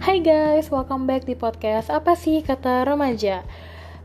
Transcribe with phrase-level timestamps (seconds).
[0.00, 3.44] Hai guys, welcome back di podcast Apa sih kata remaja?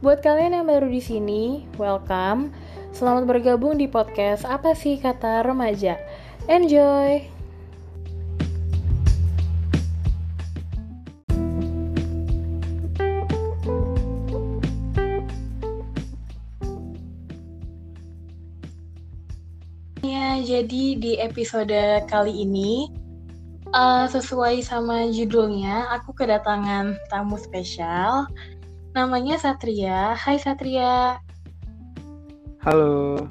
[0.04, 2.52] Buat kalian yang baru di sini, welcome.
[2.92, 5.96] Selamat bergabung di podcast Apa sih kata remaja?
[6.52, 7.24] Enjoy.
[20.04, 23.05] Ya, jadi di episode kali ini
[23.74, 28.30] uh, sesuai sama judulnya, aku kedatangan tamu spesial.
[28.94, 30.14] Namanya Satria.
[30.14, 31.18] Hai Satria.
[32.62, 33.26] Halo.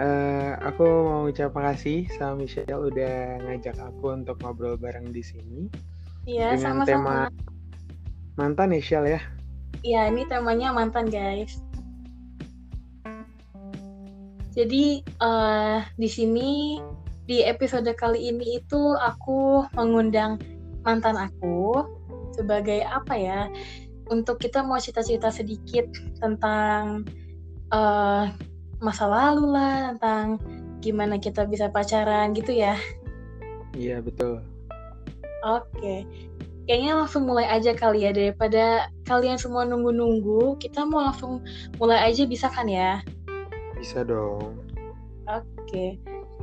[0.00, 5.68] Uh, aku mau ucap makasih sama Michelle udah ngajak aku untuk ngobrol bareng di sini.
[6.24, 6.86] Iya, sama-sama.
[6.86, 7.18] tema
[8.40, 9.20] mantan ya, Michelle ya?
[9.82, 11.60] Iya, ini temanya mantan, guys.
[14.52, 16.76] Jadi uh, di sini
[17.32, 20.36] di episode kali ini itu aku mengundang
[20.84, 21.88] mantan aku
[22.36, 23.48] sebagai apa ya?
[24.12, 25.88] Untuk kita mau cerita-cerita sedikit
[26.20, 27.08] tentang
[27.72, 28.28] uh,
[28.84, 30.36] masa lalu lah, tentang
[30.84, 32.76] gimana kita bisa pacaran gitu ya.
[33.72, 34.44] Iya betul.
[35.40, 36.04] Oke,
[36.68, 40.60] kayaknya langsung mulai aja kali ya daripada kalian semua nunggu-nunggu.
[40.60, 41.40] Kita mau langsung
[41.80, 43.00] mulai aja bisa kan ya?
[43.80, 44.60] Bisa dong.
[45.24, 45.96] Oke,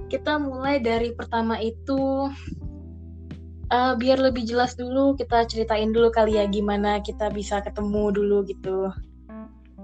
[0.10, 2.28] kita mulai dari pertama itu.
[3.70, 8.42] Uh, biar lebih jelas dulu, kita ceritain dulu kali ya gimana kita bisa ketemu dulu
[8.50, 8.90] gitu.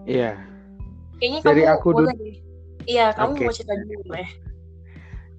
[0.09, 0.41] Iya.
[1.21, 2.17] Kayaknya dari kamu aku boleh.
[2.89, 3.45] Iya, kamu okay.
[3.45, 4.29] mau cerita dulu boleh.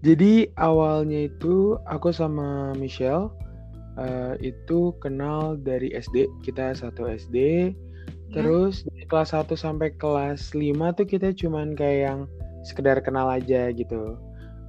[0.06, 3.34] Jadi awalnya itu aku sama Michelle
[3.98, 6.30] uh, itu kenal dari SD.
[6.46, 7.70] Kita satu SD.
[7.74, 8.30] Hmm.
[8.30, 10.62] Terus dari kelas 1 sampai kelas 5
[10.94, 12.20] tuh kita cuman kayak yang
[12.62, 14.18] sekedar kenal aja gitu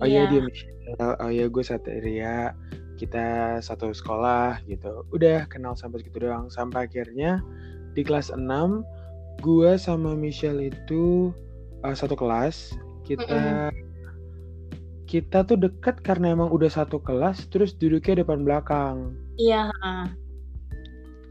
[0.01, 0.29] oh iya yeah.
[0.29, 0.77] dia Michelle
[1.21, 2.53] oh iya gue Satria
[2.97, 7.45] kita satu sekolah gitu udah kenal sampai gitu doang sampai akhirnya
[7.93, 8.41] di kelas 6
[9.45, 11.29] gue sama Michelle itu
[11.85, 12.73] uh, satu kelas
[13.05, 13.85] kita mm -hmm.
[15.05, 20.09] kita tuh deket karena emang udah satu kelas terus duduknya depan belakang iya yeah.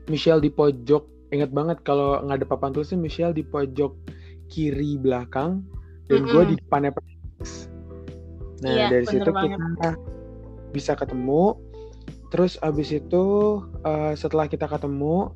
[0.07, 1.03] Michelle di pojok
[1.35, 3.91] inget banget kalau nggak ada papan tulisnya Michelle di pojok
[4.47, 5.67] kiri belakang
[6.07, 6.33] dan mm -hmm.
[6.33, 6.95] gue di depannya
[8.65, 9.59] nah iya, dari situ banget.
[9.59, 9.91] kita
[10.72, 11.56] bisa ketemu
[12.28, 13.25] terus abis itu
[13.84, 15.31] uh, setelah kita ketemu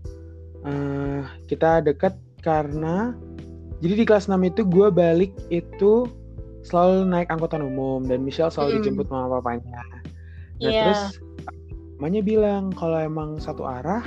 [0.67, 3.15] uh, kita deket karena
[3.81, 6.09] jadi di kelas 6 itu gue balik itu
[6.61, 8.79] selalu naik angkutan umum dan Michelle selalu mm.
[8.85, 9.81] dijemput mama papanya
[10.61, 10.93] nah yeah.
[10.93, 11.03] terus
[11.97, 14.05] mamanya bilang kalau emang satu arah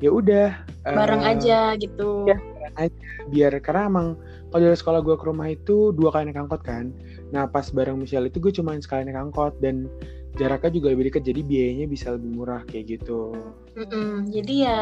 [0.00, 0.48] ya udah
[0.84, 2.24] bareng uh, aja gitu.
[2.24, 3.06] ya bareng aja.
[3.28, 4.06] Biar karena emang
[4.50, 6.90] kalau dari sekolah gue ke rumah itu dua kali naik angkot kan.
[7.30, 9.86] Nah pas bareng Michelle itu gue cuma sekali naik angkot dan
[10.40, 13.36] jaraknya juga lebih dekat jadi biayanya bisa lebih murah kayak gitu.
[13.76, 14.80] Mm-mm, jadi ya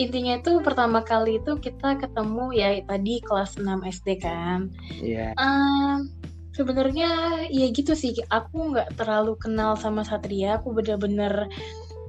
[0.00, 4.72] intinya itu pertama kali itu kita ketemu ya tadi kelas 6 SD kan.
[5.02, 5.32] Iya.
[5.36, 5.40] Yeah.
[5.40, 6.08] um,
[6.52, 7.10] sebenarnya
[7.48, 11.48] ya gitu sih aku nggak terlalu kenal sama Satria aku bener-bener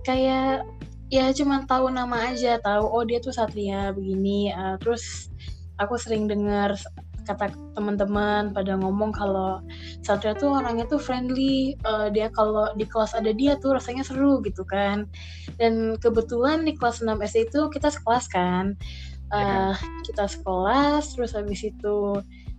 [0.03, 0.67] kayak
[1.11, 5.29] ya cuma tahu nama aja tahu oh dia tuh Satria begini uh, terus
[5.77, 6.77] aku sering dengar
[7.23, 9.63] kata teman-teman pada ngomong kalau
[10.03, 14.43] Satria tuh orangnya tuh friendly uh, dia kalau di kelas ada dia tuh rasanya seru
[14.43, 15.07] gitu kan.
[15.55, 18.75] Dan kebetulan di kelas 6 SD itu kita sekelas kan.
[19.33, 19.73] Uh,
[20.05, 21.97] kita sekelas terus habis itu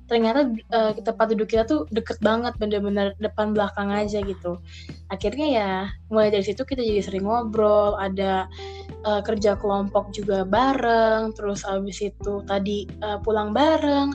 [0.04, 4.60] ternyata uh, tempat duduk kita tuh deket banget bener-bener depan belakang aja gitu.
[5.08, 5.70] Akhirnya ya
[6.12, 8.48] mulai dari situ kita jadi sering ngobrol ada
[9.08, 14.12] uh, kerja kelompok juga bareng terus abis itu tadi uh, pulang bareng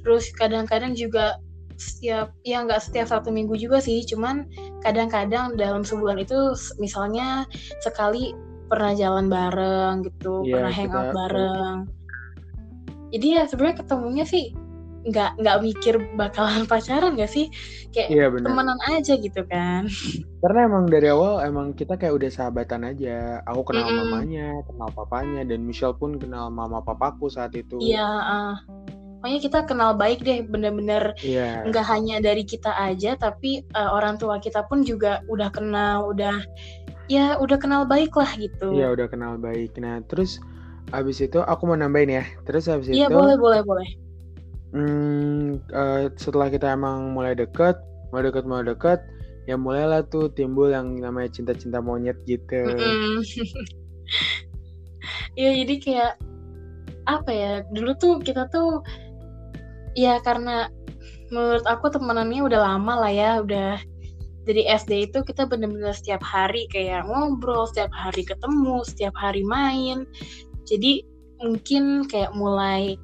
[0.00, 1.36] terus kadang-kadang juga
[1.76, 4.48] setiap ya nggak setiap satu minggu juga sih cuman
[4.80, 7.44] kadang-kadang dalam sebulan itu misalnya
[7.84, 8.32] sekali
[8.66, 11.76] pernah jalan bareng gitu yeah, pernah hangout bareng.
[13.14, 14.50] Jadi ya sebenarnya ketemunya sih
[15.06, 17.46] nggak nggak mikir bakalan pacaran gak sih?
[17.94, 19.86] Kayak iya, temenan aja gitu kan.
[20.42, 23.40] Karena emang dari awal emang kita kayak udah sahabatan aja.
[23.48, 24.08] Aku kenal mm -hmm.
[24.10, 27.78] mamanya kenal papanya dan Michelle pun kenal mama papaku saat itu.
[27.80, 28.54] Iya uh,
[29.26, 31.66] pokoknya kita kenal baik deh bener-bener yeah.
[31.66, 36.46] nggak hanya dari kita aja tapi uh, orang tua kita pun juga udah kenal udah
[37.10, 38.70] ya udah kenal baik lah gitu.
[38.70, 39.74] Iya udah kenal baik.
[39.82, 40.38] Nah terus
[40.94, 42.24] abis itu aku mau nambahin ya.
[42.46, 44.05] Terus abis iya, itu iya boleh boleh boleh
[44.74, 47.78] Hmm, uh, setelah kita emang mulai deket,
[48.10, 49.00] mulai deket, mulai deket,
[49.46, 52.66] ya mulailah tuh timbul yang namanya cinta-cinta monyet gitu.
[52.66, 53.22] Mm
[55.40, 56.12] ya jadi kayak
[57.06, 57.52] apa ya?
[57.70, 58.82] Dulu tuh kita tuh
[59.94, 60.66] ya karena
[61.30, 63.78] menurut aku temenannya udah lama lah ya, udah
[64.46, 70.06] dari SD itu kita bener-bener setiap hari kayak ngobrol setiap hari ketemu setiap hari main
[70.62, 71.02] jadi
[71.42, 72.94] mungkin kayak mulai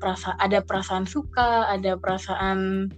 [0.00, 2.88] perasa ada perasaan suka ada perasaan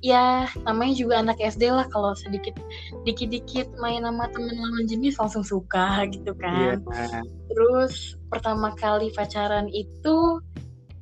[0.00, 2.54] ya namanya juga anak SD lah kalau sedikit
[3.02, 6.80] dikit-dikit main sama temen lawan jenis langsung suka gitu kan.
[6.86, 7.22] Yeah.
[7.50, 10.38] Terus pertama kali pacaran itu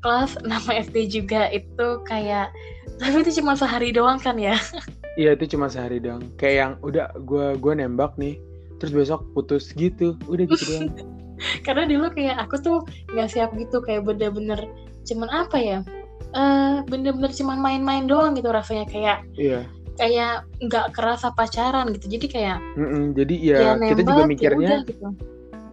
[0.01, 2.53] kelas nama SD juga itu kayak
[2.97, 4.57] tapi itu cuma sehari doang kan ya?
[5.21, 6.25] Iya itu cuma sehari doang.
[6.41, 8.41] Kayak yang udah gue gue nembak nih,
[8.81, 10.93] terus besok putus gitu, udah gitu doang.
[11.67, 12.79] Karena dulu kayak aku tuh
[13.13, 14.65] nggak siap gitu kayak bener-bener
[15.07, 15.79] cuman apa ya?
[16.37, 19.65] uh, bener-bener cuma main-main doang gitu rasanya kayak iya
[19.97, 24.23] kayak nggak kerasa pacaran gitu jadi kayak mm -mm, jadi ya, ya nembak, kita juga
[24.23, 25.09] ya mikirnya ya gitu.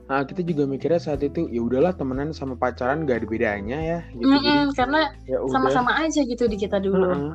[0.04, 4.00] Nah, kita juga mikirnya saat itu ya udahlah temenan sama pacaran gak ada bedanya ya
[4.14, 4.30] gitu.
[4.30, 7.08] Jadi, karena ya sama-sama aja gitu di kita dulu.
[7.08, 7.34] Mm -mm.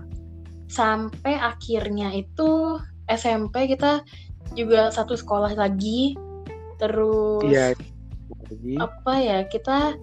[0.69, 2.79] Sampai akhirnya itu
[3.09, 4.05] SMP kita
[4.53, 6.15] juga satu sekolah lagi.
[6.77, 7.73] Terus Iya.
[8.79, 9.39] Apa ya?
[9.49, 9.97] Kita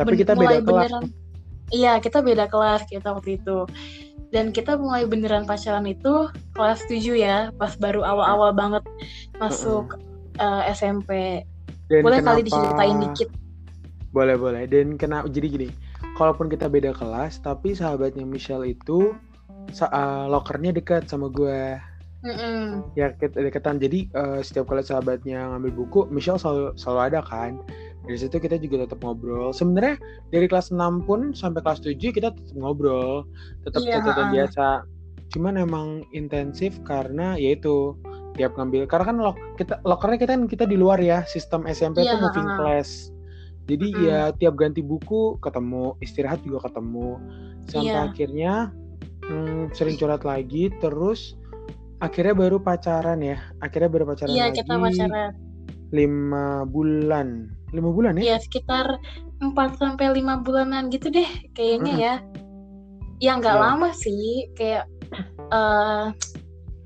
[0.00, 0.88] Tapi kita beda kelas.
[0.88, 1.04] Beneran,
[1.70, 3.64] Iya, kita beda kelas kita waktu itu.
[4.30, 8.82] Dan kita mulai beneran pacaran itu kelas 7 ya, pas baru awal-awal banget
[9.42, 9.98] masuk
[10.38, 11.10] uh, eh, SMP.
[11.90, 12.38] Dan boleh kenapa...
[12.38, 13.28] kali diceritain dikit.
[14.14, 14.62] Boleh, boleh.
[14.70, 15.68] Dan kenapa jadi gini,
[16.14, 19.14] kalaupun kita beda kelas, tapi sahabatnya Michelle itu
[19.82, 21.78] uh, lokernya dekat sama gue.
[22.20, 22.62] Mm -mm.
[22.94, 23.82] Ya deketan.
[23.82, 27.58] Jadi uh, setiap kali sahabatnya ngambil buku, Michelle selalu selalu ada kan
[28.06, 29.52] dari situ kita juga tetap ngobrol.
[29.52, 30.00] Sebenarnya
[30.32, 33.28] dari kelas 6 pun sampai kelas 7 kita tetap ngobrol
[33.64, 34.00] tetap yeah.
[34.00, 34.66] tetap biasa.
[35.30, 37.94] Cuman emang intensif karena yaitu
[38.38, 42.06] tiap ngambil karena kan lok kita lokernya kita kan kita di luar ya sistem SMP
[42.06, 43.10] yeah, itu moving class
[43.70, 44.02] jadi mm.
[44.06, 47.22] ya tiap ganti buku ketemu istirahat juga ketemu.
[47.70, 48.08] Sampai yeah.
[48.10, 48.54] akhirnya
[49.30, 51.38] hmm, sering curhat lagi terus
[52.02, 55.32] akhirnya baru pacaran ya akhirnya baru pacaran iya, lagi kita pacaran.
[55.94, 58.34] lima bulan lima bulan ya?
[58.34, 58.86] Iya sekitar
[59.40, 62.14] empat sampai lima bulanan gitu deh kayaknya ya.
[63.20, 63.60] Ya nggak ya.
[63.60, 64.88] lama sih kayak
[65.52, 66.10] uh,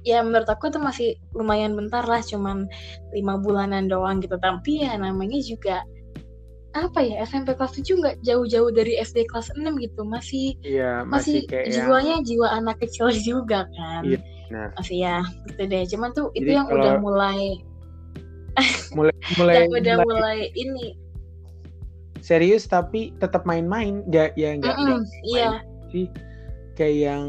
[0.04, 2.68] ya menurut aku itu masih lumayan bentar lah cuman
[3.16, 5.80] lima bulanan doang gitu tapi ya namanya juga
[6.74, 11.46] apa ya SMP kelas 7 nggak jauh-jauh dari SD kelas 6 gitu masih iya, masih,
[11.46, 12.26] masih jiwanya yang...
[12.26, 14.18] jiwa anak kecil juga kan iya,
[14.50, 14.68] nah.
[14.76, 15.16] masih ya
[15.48, 16.82] gitu deh cuman tuh Jadi itu yang kalau...
[16.82, 17.40] udah mulai
[18.94, 20.86] mulai mulai yang udah mulai, mulai ini
[22.24, 25.60] serius tapi tetap main-main ya nggak mm -mm, iya
[25.92, 26.08] sih
[26.74, 27.26] kayak yang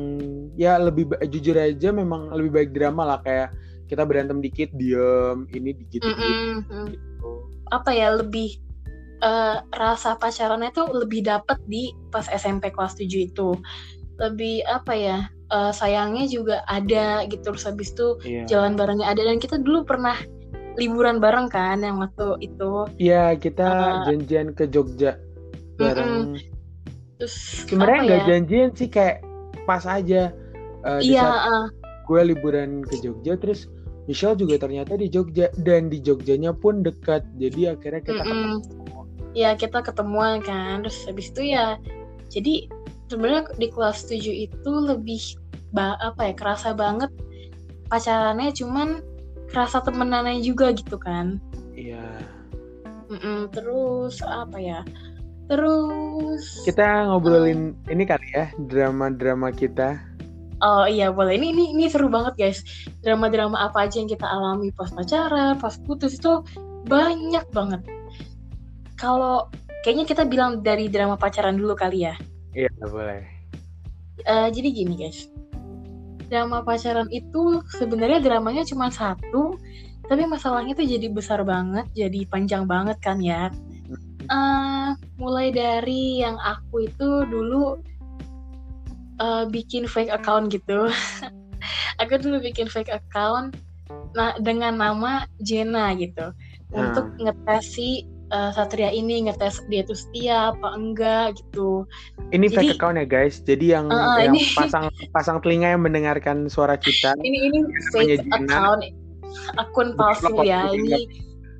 [0.57, 3.53] ya lebih jujur aja memang lebih baik drama lah kayak
[3.85, 6.85] kita berantem dikit diem ini dikit dikit mm -mm.
[6.95, 7.29] gitu.
[7.69, 8.57] apa ya lebih
[9.21, 13.53] uh, rasa pacarannya tuh lebih dapet di pas SMP kelas 7 itu
[14.17, 15.17] lebih apa ya
[15.51, 18.47] uh, sayangnya juga ada gitu terus habis itu yeah.
[18.47, 20.17] jalan barengnya ada dan kita dulu pernah
[20.75, 22.87] liburan bareng kan yang waktu itu.
[22.99, 25.19] Iya, kita uh, janjian ke Jogja
[25.79, 26.11] bareng.
[26.11, 26.53] Mm -mm.
[27.19, 28.27] Terus sebenarnya nggak ya?
[28.27, 29.23] janjian sih kayak
[29.63, 30.31] pas aja.
[30.83, 31.25] Uh, iya.
[31.47, 31.67] Uh.
[32.05, 33.65] Gue liburan ke Jogja terus
[34.05, 37.25] Michelle juga ternyata di Jogja dan di Jogjanya pun dekat.
[37.41, 38.53] Jadi akhirnya kita mm -mm.
[38.61, 38.99] ketemu.
[39.35, 40.85] Iya, kita ketemuan kan.
[40.85, 41.75] Terus habis itu ya
[42.29, 42.67] jadi
[43.09, 45.21] sebenarnya di kelas 7 itu lebih
[45.75, 47.11] apa ya kerasa banget
[47.91, 49.03] pacarannya cuman
[49.55, 51.39] rasa temenannya juga gitu kan.
[51.71, 52.03] Iya.
[53.07, 54.83] Mm-mm, terus apa ya?
[55.47, 60.01] Terus kita ngobrolin uh, ini kali ya drama-drama kita.
[60.59, 61.37] Oh iya boleh.
[61.37, 62.59] Ini ini ini seru banget guys.
[63.05, 66.41] Drama-drama apa aja yang kita alami pas pacaran pas putus itu
[66.89, 67.81] banyak banget.
[68.97, 69.47] Kalau
[69.85, 72.15] kayaknya kita bilang dari drama pacaran dulu kali ya?
[72.57, 73.21] Iya boleh.
[74.25, 75.27] Uh, jadi gini guys
[76.27, 79.57] drama pacaran itu sebenarnya dramanya cuma satu
[80.05, 83.49] tapi masalahnya tuh jadi besar banget jadi panjang banget kan ya
[84.29, 87.81] uh, mulai dari yang aku itu dulu
[89.21, 90.89] uh, bikin fake account gitu
[92.01, 93.57] aku dulu bikin fake account
[94.15, 96.73] nah dengan nama Jenna gitu hmm.
[96.73, 101.87] untuk ngetes si uh, Satria ini ngetes dia tuh setia apa enggak gitu.
[102.35, 103.39] Ini jadi, fake account ya guys.
[103.39, 107.15] Jadi yang, uh, yang ini, pasang pasang telinga yang mendengarkan suara kita.
[107.25, 107.59] Ini ini
[107.95, 108.83] fake account
[109.55, 110.67] akun palsu ya.
[110.69, 111.07] Ini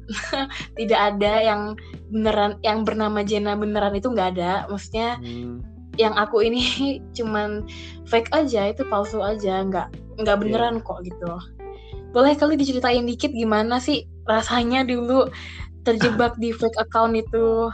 [0.79, 1.62] tidak ada yang
[2.13, 4.67] beneran yang bernama Jenna beneran itu nggak ada.
[4.67, 5.63] Maksudnya hmm.
[5.96, 6.62] yang aku ini
[7.17, 7.65] cuman
[8.05, 9.88] fake aja itu palsu aja nggak
[10.22, 10.86] nggak beneran yeah.
[10.86, 11.32] kok gitu.
[12.15, 15.29] Boleh kali diceritain dikit gimana sih rasanya dulu
[15.86, 17.70] terjebak di fake account itu.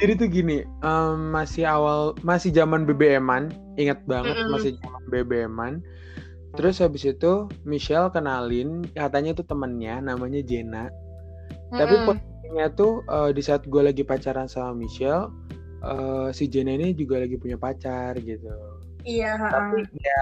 [0.00, 4.52] Jadi tuh gini, um, masih awal masih zaman BBM-an, ingat banget mm -mm.
[4.54, 5.74] masih zaman BBM-an.
[6.52, 10.92] terus habis itu Michelle kenalin katanya itu temennya namanya Jenna
[11.72, 12.08] tapi Mm-mm.
[12.12, 15.32] posisinya tuh eh, di saat gue lagi pacaran sama Michelle
[15.80, 18.52] eh, si Jenna ini juga lagi punya pacar gitu
[19.02, 20.18] Iya, tapi ya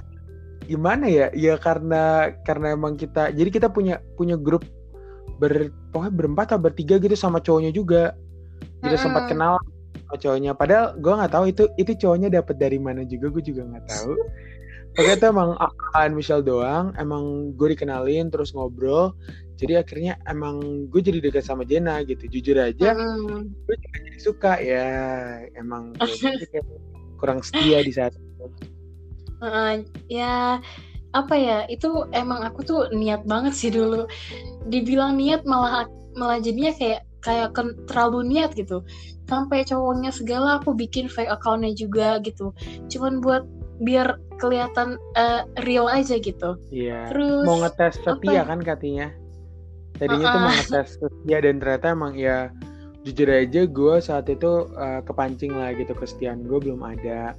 [0.65, 4.62] gimana ya ya karena karena emang kita jadi kita punya punya grup
[5.40, 8.12] ber pokoknya berempat atau bertiga gitu sama cowoknya juga.
[8.85, 9.00] Kita Mm-mm.
[9.00, 9.56] sempat kenal
[10.04, 10.52] sama cowoknya.
[10.52, 14.12] Padahal gue nggak tahu itu itu cowoknya dapat dari mana juga gue juga nggak tahu.
[14.92, 16.92] Pokoknya itu emang apaan Michelle doang.
[17.00, 19.16] Emang gue dikenalin terus ngobrol.
[19.56, 22.28] Jadi akhirnya emang gue jadi dekat sama Jenna gitu.
[22.28, 23.49] Jujur aja Mm-mm.
[23.64, 24.52] gue juga jadi suka.
[24.61, 24.88] Ya
[25.56, 26.61] emang gitu
[27.16, 28.47] kurang setia di saat itu.
[29.40, 29.73] Heeh,
[30.20, 30.61] ya
[31.11, 34.07] apa ya itu emang aku tuh niat banget sih dulu
[34.71, 37.52] dibilang niat malah malah jadinya kayak kayak
[37.90, 38.81] terlalu niat gitu
[39.26, 42.55] sampai cowoknya segala aku bikin fake accountnya juga gitu
[42.90, 43.45] cuman buat
[43.81, 47.11] biar kelihatan eh, real aja gitu Iya.
[47.12, 48.49] terus mau ngetes setia apa?
[48.57, 49.09] kan katanya
[49.97, 50.47] tadinya tuh Uh-uh.
[50.47, 52.49] mau ngetes setia dan ternyata emang ya
[53.00, 57.33] jujur aja gue saat itu uh, kepancing lah gitu kesetiaan gue belum ada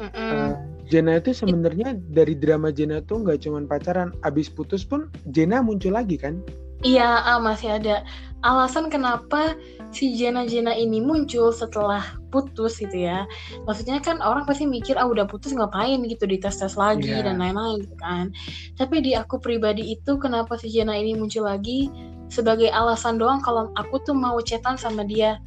[0.00, 0.30] mm-mm.
[0.32, 0.52] Uh,
[0.86, 5.94] Jenna itu sebenarnya dari drama Jenna tuh nggak cuman pacaran abis putus pun Jenna muncul
[5.94, 6.38] lagi kan
[6.84, 8.04] Iya, ah, masih ada
[8.44, 9.56] alasan kenapa
[9.96, 13.24] si Jena-Jena ini muncul setelah putus gitu ya.
[13.64, 17.32] Maksudnya kan orang pasti mikir, ah udah putus ngapain gitu dites-tes lagi Iya.
[17.32, 18.28] dan lain-lain gitu kan.
[18.76, 21.88] Tapi di aku pribadi itu kenapa si Jena ini muncul lagi
[22.28, 25.40] sebagai alasan doang kalau aku tuh mau chatan sama dia.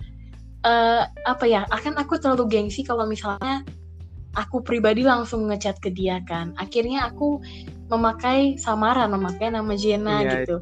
[0.59, 3.63] eh apa ya, akan aku terlalu gengsi kalau misalnya
[4.37, 6.53] aku pribadi langsung ngechat ke dia kan.
[6.57, 7.41] Akhirnya aku
[7.89, 10.57] memakai samaran, memakai nama Jena Iya, gitu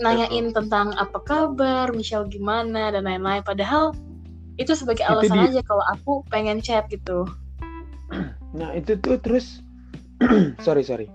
[0.00, 3.44] nanyain tentang apa kabar, Michelle gimana dan lain-lain.
[3.44, 3.92] Padahal
[4.56, 7.28] itu sebagai Itu alasan di- aja kalau aku pengen chat gitu.
[8.58, 9.60] nah itu tuh terus
[10.66, 11.08] sorry sorry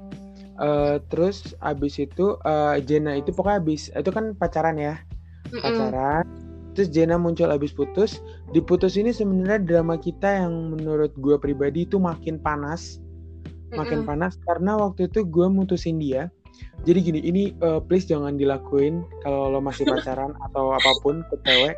[0.58, 4.98] Uh, terus abis itu uh, Jenna itu pokoknya abis itu kan pacaran ya
[5.54, 5.62] Mm-mm.
[5.62, 6.26] pacaran
[6.78, 8.22] terus Jenna muncul abis putus.
[8.54, 13.02] Di putus ini sebenarnya drama kita yang menurut gue pribadi itu makin panas.
[13.74, 14.10] Makin Mm-mm.
[14.14, 16.30] panas karena waktu itu gue mutusin dia.
[16.86, 21.36] Jadi gini ini uh, please jangan dilakuin kalau lo masih pacaran atau apa pun ke
[21.42, 21.76] cewek.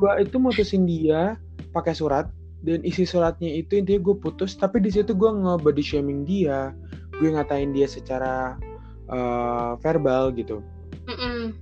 [0.00, 1.36] Gue itu mutusin dia
[1.76, 2.32] pakai surat
[2.64, 4.56] dan isi suratnya itu intinya gue putus.
[4.56, 6.72] Tapi di situ gue nge-body shaming dia.
[7.20, 8.56] Gue ngatain dia secara
[9.12, 10.64] uh, verbal gitu.
[11.04, 11.52] Mm-mm.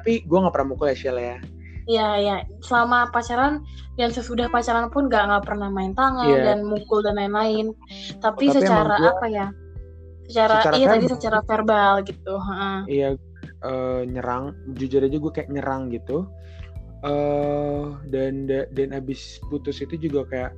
[0.00, 1.36] tapi gue nggak pernah mukul ya Shell ya
[1.88, 2.36] Iya, ya.
[2.60, 3.64] Selama pacaran
[3.96, 6.44] dan sesudah pacaran pun gak nggak pernah main tangan Iya.
[6.52, 7.72] dan mukul dan lain-lain.
[8.20, 9.46] Tapi, Tapi secara gua- apa ya?
[10.28, 12.34] Secara, Secara iya tadi secara verbal gitu.
[12.36, 12.78] heeh.
[12.86, 13.08] Iya
[13.58, 16.28] eh, nyerang, jujur aja gue kayak nyerang gitu.
[16.98, 20.50] eh dan da- dan abis putus itu juga kayak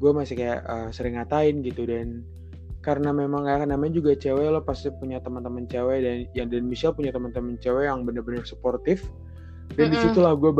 [0.00, 2.24] gue masih kayak eh, sering ngatain gitu dan
[2.80, 6.96] karena memang kayak namanya juga cewek lo pasti punya teman-teman cewek dan yang dan Michelle
[6.96, 9.04] punya teman-teman cewek yang bener-bener suportif
[9.74, 9.92] dan Mm-mm.
[9.92, 10.50] di situlah gue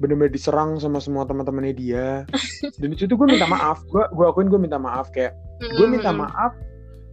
[0.00, 2.06] bener-bener diserang sama semua teman-temannya dia
[2.76, 6.08] dan di situ gue minta maaf gue gue akuin gue minta maaf kayak gue minta
[6.10, 6.56] maaf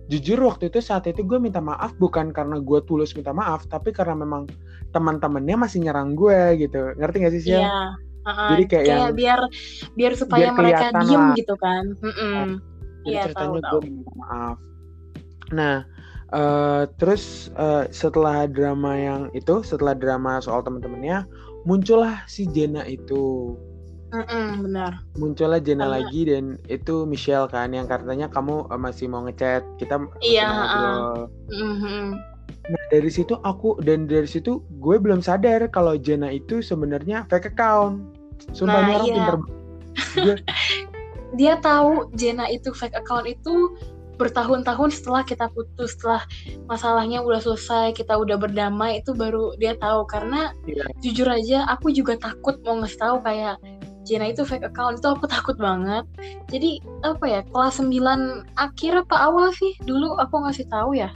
[0.07, 3.91] jujur waktu itu saat itu gue minta maaf bukan karena gue tulus minta maaf tapi
[3.91, 4.47] karena memang
[4.95, 7.59] teman-temannya masih nyerang gue gitu ngerti gak sih Sia?
[7.59, 7.79] Iya.
[8.23, 8.49] heeh.
[8.55, 9.39] Jadi kayak yang- biar
[9.95, 11.35] biar supaya biar mereka diem lah.
[11.35, 11.83] gitu kan.
[11.99, 12.47] Mm-mm.
[13.03, 14.57] Jadi Iya, ceritanya gue minta maaf
[15.47, 15.75] nah
[16.29, 21.23] eh, terus eh, setelah drama yang itu setelah drama soal teman-temannya
[21.63, 23.55] muncullah si Jenna itu
[24.07, 25.03] Mm-mm, benar.
[25.15, 29.67] muncullah Jenna Karena- lagi dan itu Michelle kan yang katanya kamu eh, masih mau ngechat
[29.77, 32.05] kita Iya, ngobrol Mhm.
[32.67, 37.55] Nah dari situ aku dan dari situ gue belum sadar kalau Jenna itu sebenarnya fake
[37.55, 38.03] account.
[38.51, 39.15] Sumpah Nah, orang iya.
[39.15, 39.35] pinter.
[40.23, 40.35] Gue
[41.35, 43.71] Dia tahu Jenna itu fake account itu
[44.17, 46.25] bertahun-tahun setelah kita putus, setelah
[46.65, 50.85] masalahnya udah selesai, kita udah berdamai itu baru dia tahu karena Iya.
[50.99, 53.55] jujur aja aku juga takut mau ngasih tahu kayak
[54.07, 56.07] Jenna itu fake account itu aku takut banget.
[56.47, 61.11] Jadi apa ya kelas 9 akhir apa awal sih dulu aku ngasih tahu ya.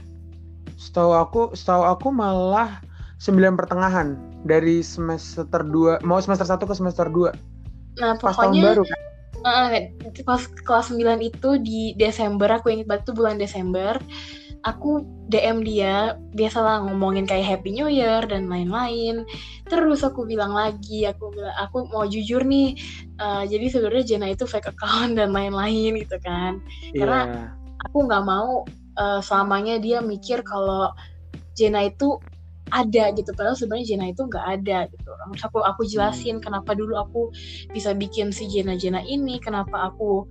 [0.76, 2.82] setahu aku setahu aku malah
[3.22, 7.30] 9 pertengahan dari semester 2 mau semester 1 ke semester 2
[8.02, 9.00] Nah pas tahun pokoknya baru kan.
[9.42, 9.90] Eh,
[10.22, 13.98] pas kelas 9 itu di Desember aku ingat banget itu bulan Desember.
[14.62, 19.26] Aku DM dia biasalah ngomongin kayak Happy New Year dan lain-lain.
[19.66, 22.78] Terus aku bilang lagi aku bilang aku mau jujur nih
[23.18, 26.62] eh, jadi sebenarnya Jenna itu fake account dan lain-lain gitu kan.
[26.94, 26.98] Iya.
[27.02, 27.20] karena
[27.90, 28.62] aku nggak mau
[28.98, 30.94] eh, selamanya dia mikir kalau
[31.58, 32.22] Jenna itu
[32.72, 33.30] ada gitu.
[33.36, 35.10] Padahal sebenarnya Jenna itu nggak ada gitu.
[35.12, 36.44] Terus aku aku jelasin Hmm.
[36.44, 37.20] kenapa dulu aku
[37.70, 40.24] bisa bikin si Jenna Jenna ini kenapa aku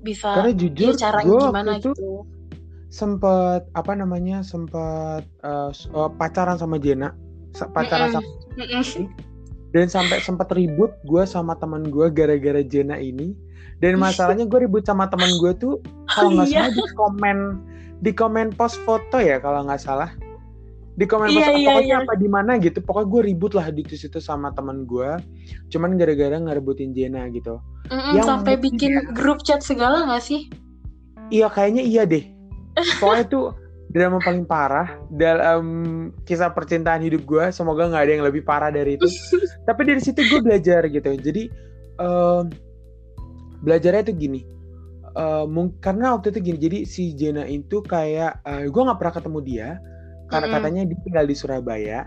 [0.00, 2.12] bisa Karena ya jujur caranya gue gimana itu gitu.
[2.88, 7.12] sempet apa namanya sempet uh, uh, pacaran sama Jena
[7.74, 8.26] pacaran sama
[9.70, 13.34] dan sampai sempet ribut gue sama teman gue gara-gara Jena ini.
[13.78, 15.78] Dan masalahnya gue ribut sama teman gue tuh
[16.10, 16.66] kalau nggak iya.
[16.66, 17.38] salah di komen
[18.00, 20.10] di komen post foto ya kalau nggak salah
[21.00, 22.04] di komen iya, iya, pokoknya iya.
[22.04, 22.52] apa di mana?
[22.60, 22.84] gitu.
[22.84, 25.16] Pokoknya gue ribut lah di situ sama teman gue
[25.72, 27.56] cuman gara-gara ngerebutin Jena gitu.
[27.88, 30.52] Mm -mm, yang sampai bikin ya, grup chat segala nggak sih?
[31.32, 32.28] Iya kayaknya iya deh.
[33.00, 33.56] Pokoknya tuh
[33.88, 35.64] drama paling parah dalam
[36.28, 39.08] kisah percintaan hidup gue semoga nggak ada yang lebih parah dari itu.
[39.68, 41.16] Tapi dari situ gue belajar gitu.
[41.16, 41.48] Jadi
[41.96, 42.52] um,
[43.64, 44.40] belajarnya itu gini.
[45.16, 45.48] Uh,
[45.80, 46.58] karena waktu itu gini.
[46.60, 49.70] Jadi si Jena itu kayak uh, gue nggak pernah ketemu dia
[50.30, 50.62] karena mm -hmm.
[50.62, 52.00] katanya dia tinggal di Surabaya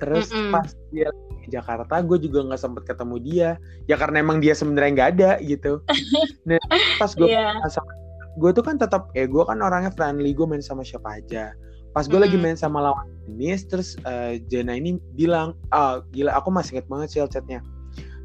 [0.00, 0.52] terus mm -hmm.
[0.52, 1.08] pas dia
[1.46, 3.48] di Jakarta gue juga nggak sempet ketemu dia
[3.86, 5.78] ya karena emang dia sebenarnya nggak ada gitu
[6.48, 6.60] nah
[6.98, 7.54] pas gue yeah.
[7.70, 7.92] sama
[8.36, 11.56] gue tuh kan tetap eh gue kan orangnya friendly gue main sama siapa aja
[11.96, 12.26] pas gue hmm.
[12.28, 16.86] lagi main sama lawan tenis terus uh, Jena ini bilang ah gila aku masih inget
[16.92, 17.64] banget sih chatnya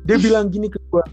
[0.03, 1.05] dia bilang gini ke gue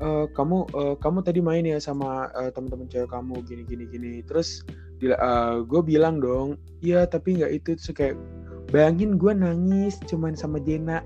[0.00, 4.12] e, kamu uh, kamu tadi main ya sama uh, teman-teman cewek kamu gini gini gini
[4.24, 4.64] terus
[5.08, 7.70] uh, gue bilang dong iya tapi nggak itu.
[7.76, 8.16] Terus kayak
[8.70, 11.00] bayangin gue nangis cuman sama Jena.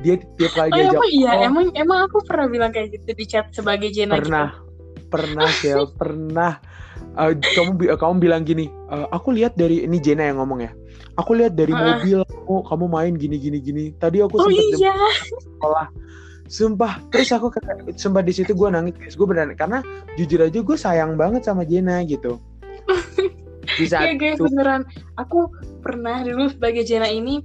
[0.00, 3.10] Dia tiap kali oh, dia jawab iya oh, emang emang aku pernah bilang kayak gitu
[3.18, 5.08] di chat sebagai Jena pernah gitu.
[5.10, 6.52] Pernah ya pernah.
[7.18, 10.70] Uh, kamu kamu bilang gini uh, aku lihat dari ini Jena yang ngomong ya
[11.18, 11.78] aku lihat dari uh.
[11.98, 13.84] mobil kamu kamu main gini gini gini.
[13.98, 14.94] Tadi aku oh, sempat iya.
[15.58, 15.86] sekolah.
[16.48, 17.52] Sumpah terus aku
[17.98, 19.84] sumpah di situ gue nangis gue berani karena
[20.16, 22.40] jujur aja gue sayang banget sama Jena gitu
[23.78, 24.82] di saat iya guys beneran.
[25.20, 25.52] Aku
[25.84, 27.44] pernah dulu sebagai Jena ini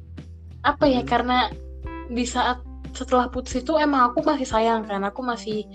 [0.64, 1.10] apa ya hmm.
[1.10, 1.38] karena
[2.08, 5.66] di saat setelah putus itu emang aku masih sayang kan aku masih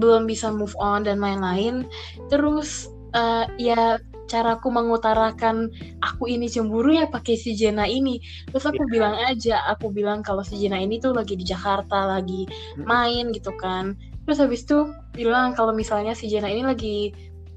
[0.00, 1.86] belum bisa move on dan lain-lain.
[2.28, 5.70] Terus uh, ya caraku mengutarakan
[6.02, 8.18] aku ini cemburu ya pakai si Jena ini.
[8.50, 8.92] Terus aku yeah.
[8.92, 12.44] bilang aja aku bilang kalau si Jena ini tuh lagi di Jakarta lagi
[12.82, 13.94] main gitu kan.
[14.26, 17.14] Terus habis itu bilang kalau misalnya si Jena ini lagi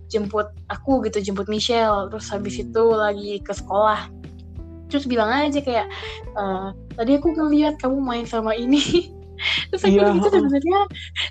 [0.10, 2.66] jemput aku gitu jemput Michelle terus habis hmm.
[2.70, 4.10] itu lagi ke sekolah
[4.90, 5.86] terus bilang aja kayak
[6.34, 6.44] e,
[6.98, 8.82] tadi aku ngeliat kamu main sama ini
[9.70, 10.18] terus aku iya.
[10.18, 10.80] gitu sebenarnya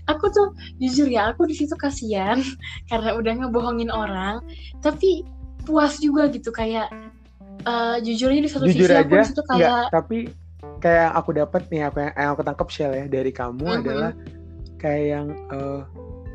[0.06, 2.38] aku tuh jujur ya aku di situ kasihan
[2.90, 4.40] karena udah ngebohongin orang
[4.80, 5.26] tapi
[5.66, 6.88] puas juga gitu kayak
[7.68, 10.18] uh, jujurnya di satu jujur sisi aja, aku di situ kayak enggak, tapi
[10.78, 13.80] kayak aku dapat nih apa yang, yang aku tangkap Shell ya dari kamu mm -hmm.
[13.84, 14.12] adalah
[14.78, 15.82] kayak yang uh,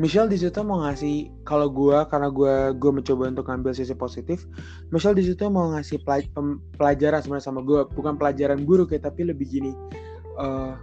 [0.02, 4.50] Michelle di situ mau ngasih kalau gue karena gue gue mencoba untuk ngambil sisi positif
[4.90, 6.02] Michelle di situ mau ngasih
[6.78, 9.72] pelajaran sebenarnya sama gue bukan pelajaran buruk ya tapi lebih gini
[10.42, 10.74] uh,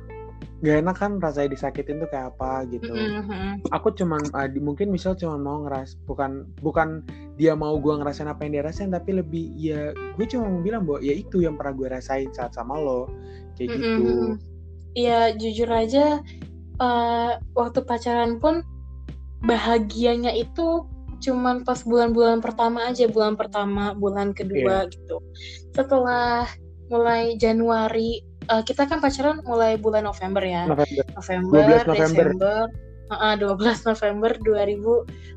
[0.61, 2.93] gak enak kan rasanya disakitin tuh kayak apa gitu.
[2.93, 3.65] Mm-hmm.
[3.73, 7.01] Aku cuman uh, di, mungkin misal cuma mau ngeras bukan bukan
[7.41, 10.85] dia mau gue ngerasain apa yang dia rasain tapi lebih ya gue cuma mau bilang
[10.85, 13.09] bahwa ya itu yang pernah gue rasain saat sama lo
[13.57, 13.81] kayak mm-hmm.
[13.81, 14.13] gitu.
[14.91, 16.21] Iya jujur aja
[16.77, 18.61] uh, waktu pacaran pun
[19.45, 20.85] bahagianya itu
[21.21, 24.93] cuman pas bulan-bulan pertama aja bulan pertama bulan kedua yeah.
[24.93, 25.17] gitu.
[25.77, 26.49] Setelah
[26.89, 30.65] mulai Januari uh, kita kan pacaran mulai bulan November ya.
[30.67, 31.05] November.
[31.15, 32.27] November, 12 November.
[32.33, 32.63] Desember.
[33.11, 34.31] Uh, 12 November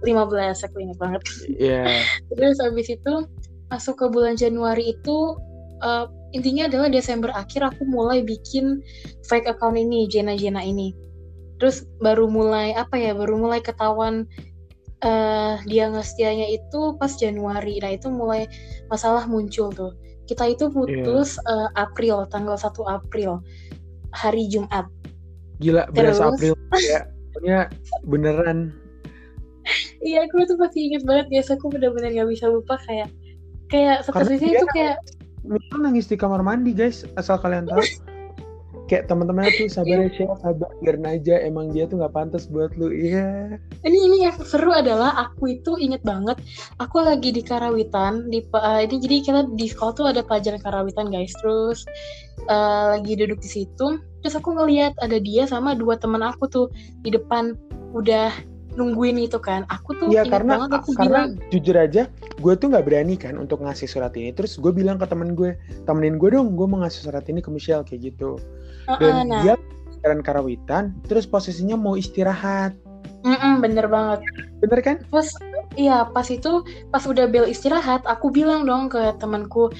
[0.05, 1.21] 2015 aku ingat banget.
[1.59, 1.81] Iya.
[1.83, 2.01] Yeah.
[2.37, 3.13] Terus habis itu
[3.67, 5.35] masuk ke bulan Januari itu
[5.81, 8.81] uh, intinya adalah Desember akhir aku mulai bikin
[9.25, 10.93] fake account ini, Jena Jena ini.
[11.63, 13.15] Terus baru mulai apa ya?
[13.15, 14.27] Baru mulai ketahuan
[14.99, 17.79] uh, dia ngestianya itu pas Januari.
[17.79, 18.51] Nah, itu mulai
[18.91, 19.95] masalah muncul tuh
[20.27, 21.43] kita itu putus yeah.
[21.43, 21.67] Iya.
[21.67, 23.43] uh, April tanggal 1 April
[24.15, 24.87] hari Jumat
[25.59, 27.59] gila beres April ya pokoknya
[28.07, 28.71] beneran
[30.03, 33.09] iya aku tuh pasti inget banget biasa aku bener-bener gak bisa lupa kayak
[33.71, 34.97] kayak seterusnya itu kayak
[35.43, 37.83] Mika nangis di kamar mandi guys asal kalian tahu
[38.93, 42.93] kayak teman-temannya tuh sabar ya sabar biarin aja emang dia tuh nggak pantas buat lu
[42.93, 43.57] iya.
[43.81, 43.89] Yeah.
[43.89, 46.37] ini ini yang seru adalah aku itu inget banget
[46.77, 51.09] aku lagi di Karawitan di uh, ini jadi kita di sekolah tuh ada pelajaran Karawitan
[51.09, 51.33] guys.
[51.41, 51.89] Terus
[52.45, 56.67] uh, lagi duduk di situ terus aku ngeliat ada dia sama dua teman aku tuh
[57.01, 57.57] di depan
[57.97, 58.31] udah
[58.77, 59.65] nungguin itu kan.
[59.73, 62.03] Aku tuh ya karena banget aku karena bilang, jujur aja
[62.41, 64.33] gue tuh nggak berani kan untuk ngasih surat ini.
[64.33, 65.57] Terus gue bilang ke temen gue
[65.89, 68.37] temenin gue dong gue mau ngasih surat ini ke Michelle kayak gitu
[68.87, 69.41] uh, dan nah.
[69.43, 69.55] dia
[70.03, 72.75] jalan karawitan terus posisinya mau istirahat.
[73.23, 74.19] Mm -mm, bener banget.
[74.59, 74.97] Bener kan?
[75.07, 75.31] Pas
[75.79, 79.71] iya pas itu pas udah bel istirahat aku bilang dong ke temanku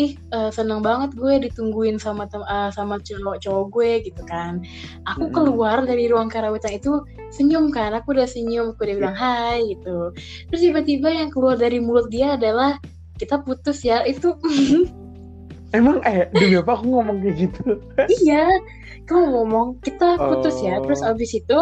[0.00, 4.62] ih uh, seneng banget gue ditungguin sama tem uh, sama cowok-cowok gue gitu kan.
[5.10, 7.02] Aku mm keluar dari ruang karawitan itu
[7.34, 9.24] senyum kan aku udah senyum aku udah bilang iya.
[9.26, 10.14] hai gitu.
[10.48, 12.78] Terus tiba-tiba yang keluar dari mulut dia adalah
[13.18, 14.32] kita putus ya itu
[15.72, 17.64] Emang eh demi apa aku ngomong kayak gitu?
[18.20, 18.44] iya
[19.02, 21.10] kamu ngomong kita putus ya terus Oh.
[21.10, 21.58] abis itu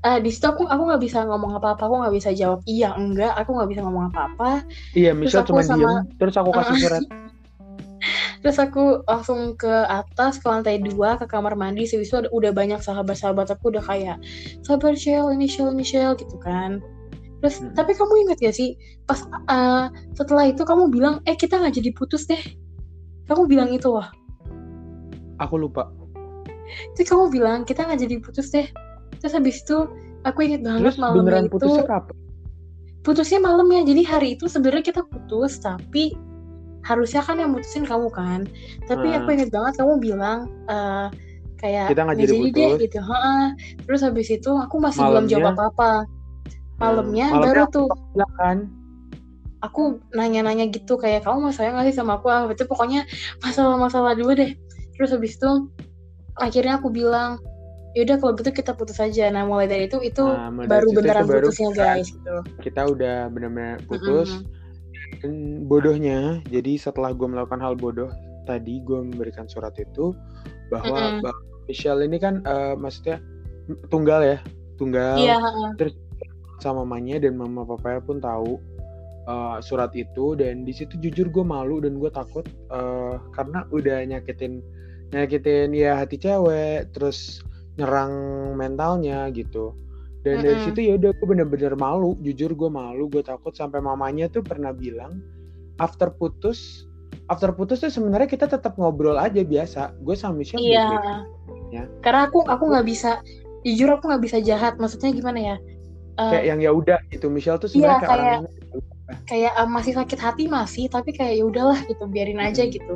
[0.00, 2.94] eh di situ aku aku nggak bisa ngomong apa apa aku nggak bisa jawab iya
[2.94, 4.50] enggak aku nggak bisa ngomong apa apa
[4.92, 7.02] Iya, Michelle aku cuma sama- diem, terus aku kasih surat.
[8.44, 13.48] terus aku langsung ke atas ke lantai dua ke kamar mandi ada- udah banyak sahabat-sahabat
[13.50, 14.20] aku udah kayak
[14.60, 16.84] sabar Shell ini Shell ini Shell gitu kan
[17.40, 17.72] terus Hmm.
[17.72, 21.90] tapi kamu ingat ya sih pas eh, setelah itu kamu bilang eh kita nggak jadi
[21.92, 22.40] putus deh
[23.24, 24.08] kamu bilang itu loh
[25.36, 25.90] Aku lupa.
[26.94, 28.66] terus kamu bilang kita nggak jadi putus deh
[29.18, 29.86] terus habis itu
[30.22, 32.14] aku ingat banget Terus malamnya beneran itu putusnya kapan?
[33.00, 36.16] putusnya malam ya jadi hari itu sebenarnya kita putus tapi
[36.82, 38.44] harusnya kan yang mutusin kamu kan
[38.84, 39.18] tapi Hmm.
[39.18, 41.06] aku ingat banget kamu bilang eh,
[41.56, 43.36] kayak Kita nggak "Nggak jadi deh putus." gitu Ha-ha.
[43.80, 45.90] terus habis itu aku masih belum jawab Malamnya- apa apa
[46.76, 48.56] malamnya Hmm, baru malamnya tuh Ya kan?
[49.64, 52.28] Aku nanya-nanya gitu kayak kamu mau sayang gak sih sama aku?
[52.28, 53.08] Ah itu pokoknya
[53.40, 54.52] masalah-masalah dulu deh.
[55.00, 55.72] Terus habis itu
[56.36, 57.40] akhirnya aku bilang
[57.96, 59.32] yaudah kalau gitu kita putus aja.
[59.32, 62.36] Nah mulai dari itu itu Nah, baru beneran itu baru putusnya guys gitu.
[62.60, 64.44] Kita udah benar-benar putus.
[65.22, 68.12] Dan bodohnya, jadi setelah gue melakukan hal bodoh
[68.44, 70.12] tadi, gue memberikan surat itu
[70.68, 71.24] bahwa, Mm-mm.
[71.24, 73.24] bahwa Michelle ini kan eh, maksudnya
[73.88, 74.38] tunggal ya,
[74.76, 75.16] tunggal.
[75.16, 75.88] Iya ha-ha.
[76.60, 78.60] sama mamanya dan mama papanya pun tahu
[79.26, 84.04] uh, surat itu dan di situ jujur gue malu dan gue takut uh, karena udah
[84.04, 84.60] nyakitin
[85.10, 87.40] nyakitin ya hati cewek terus
[87.76, 88.12] nyerang
[88.54, 89.74] mentalnya gitu
[90.24, 90.66] dan dari Mm-mm.
[90.72, 94.72] situ ya udah gue bener-bener malu jujur gue malu gue takut sampai mamanya tuh pernah
[94.72, 95.20] bilang
[95.76, 96.88] after putus
[97.28, 100.88] after putus tuh sebenarnya kita tetap ngobrol aja biasa gue sama Michelle Iya.
[101.72, 101.84] ya.
[102.04, 103.20] Karena aku aku nggak bisa
[103.64, 104.76] jujur aku nggak bisa jahat.
[104.76, 105.56] Maksudnya gimana ya?
[106.20, 108.44] Eh, kayak yang ya udah gitu Michelle tuh Iya, sebenarnya kayak, kayak- orang
[109.24, 112.72] kayak eh, masih sakit hati masih, tapi kayak ya udahlah gitu, biarin aja Hmm.
[112.72, 112.94] gitu.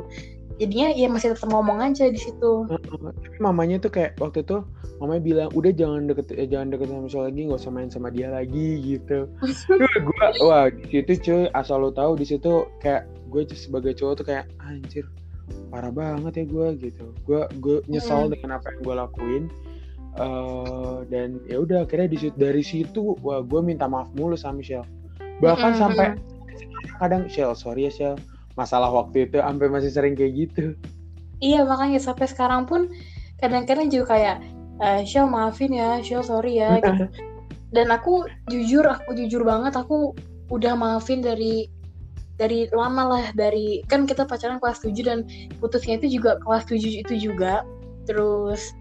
[0.59, 2.67] Jadinya ya masih tetap ngomong aja di situ.
[2.67, 4.59] Tapi mamanya tuh kayak waktu itu
[4.99, 8.11] mamanya bilang udah jangan deket eh, jangan deket sama Michelle lagi nggak usah main sama
[8.11, 9.31] dia lagi gitu.
[9.79, 14.13] Duh, gua wah di situ cuy asal lo tahu di situ kayak gue sebagai cowok
[14.19, 15.07] tuh kayak anjir
[15.71, 17.05] parah banget ya gue gitu.
[17.23, 18.31] Gue gue nyesal Mm.
[18.35, 19.43] dengan apa yang gue lakuin.
[20.19, 24.59] Eh, dan ya udah akhirnya di situ dari situ wah gue minta maaf mulu sama
[24.59, 24.83] Michelle.
[25.39, 26.07] Bahkan Mm-mm, sampai
[26.99, 28.15] kadang Shell sorry ya Shell
[28.59, 30.75] masalah waktu itu sampai masih sering kayak gitu.
[31.39, 32.91] Iya makanya sampai sekarang pun
[33.39, 34.37] kadang-kadang juga kayak
[34.83, 37.07] eh Shell maafin ya, Shell sorry ya gitu.
[37.71, 40.11] Dan aku jujur, aku jujur banget aku
[40.49, 41.69] udah maafin dari
[42.39, 45.27] dari lama lah dari kan kita pacaran kelas 7 dan
[45.59, 47.63] putusnya itu juga kelas 7 itu juga.
[48.03, 48.75] Terus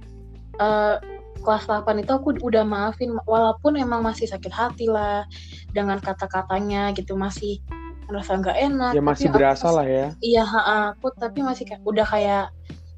[0.59, 0.97] eh
[1.43, 5.25] kelas 8 itu aku udah maafin walaupun emang masih sakit hati lah
[5.73, 7.63] dengan kata-katanya gitu masih
[8.09, 8.93] merasa nggak enak.
[8.97, 10.07] Ya masih aku berasa lah ya.
[10.25, 10.45] iya
[10.93, 12.45] aku tapi masih kayak udah kayak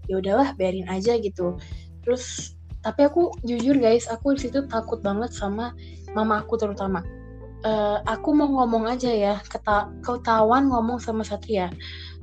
[0.07, 1.59] ya udahlah biarin aja gitu
[2.03, 5.76] terus tapi aku jujur guys aku di situ takut banget sama
[6.16, 7.05] mama aku terutama
[7.61, 11.68] Eh, aku mau ngomong aja ya keta ketahuan ngomong sama Satria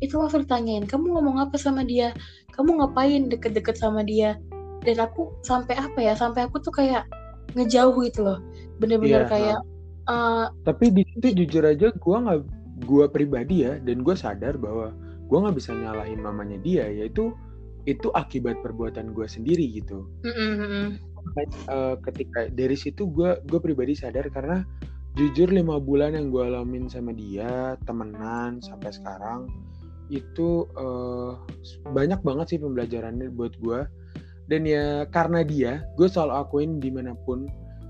[0.02, 2.10] itu langsung ditanyain kamu ngomong apa sama dia
[2.58, 4.42] kamu ngapain deket-deket sama dia
[4.84, 7.08] dan aku sampai apa ya sampai aku tuh kayak
[7.58, 8.40] ngejauh gitu loh
[8.78, 9.60] bener-bener Iya, kayak
[10.08, 12.40] eh, Tapi di situ jujur aja gue nggak
[12.86, 14.94] gue pribadi ya dan gue sadar bahwa
[15.28, 17.34] gue nggak bisa nyalahin mamanya dia yaitu
[17.88, 20.04] itu akibat perbuatan gue sendiri gitu.
[20.22, 20.88] mm, mm, mm, mm.
[21.28, 24.64] Makanya, eh, ketika dari situ gue gue pribadi sadar karena
[25.18, 29.50] jujur lima bulan yang gue alamin sama dia temenan sampai sekarang
[30.14, 31.32] itu eh,
[31.92, 33.80] banyak banget sih pembelajarannya buat gue
[34.48, 37.48] dan ya karena dia gue selalu akuin di mana pun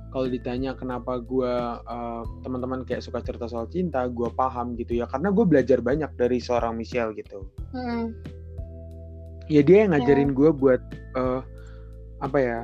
[0.10, 1.54] kalau ditanya kenapa gue
[1.86, 5.06] eh, teman-teman kayak suka cerita soal cinta gue paham gitu ya.
[5.06, 7.46] Karena gue belajar banyak dari seorang Michelle gitu.
[7.76, 8.16] Mm,
[9.52, 10.82] ya dia yang ngajarin gue buat
[11.16, 11.42] eh,
[12.24, 12.60] apa ya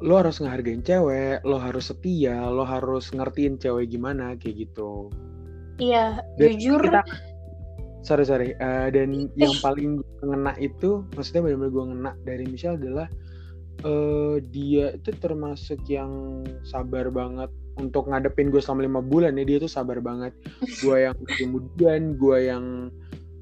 [0.00, 5.12] lo harus ngehargain cewek lo harus setia lo harus ngertiin cewek gimana kayak gitu.
[5.76, 6.80] Iya Dan jujur.
[6.88, 7.04] kita-
[8.00, 8.48] sorry sorry.
[8.56, 13.10] Eh, dan yang paling gue ngena itu maksudnya benar-benar gue ngena dari Michelle adalah
[13.84, 19.58] eh, dia itu termasuk yang sabar banget untuk ngadepin gue selama lima bulan ya dia
[19.58, 20.32] tuh sabar banget
[20.82, 22.88] gue yang kemudian gue yang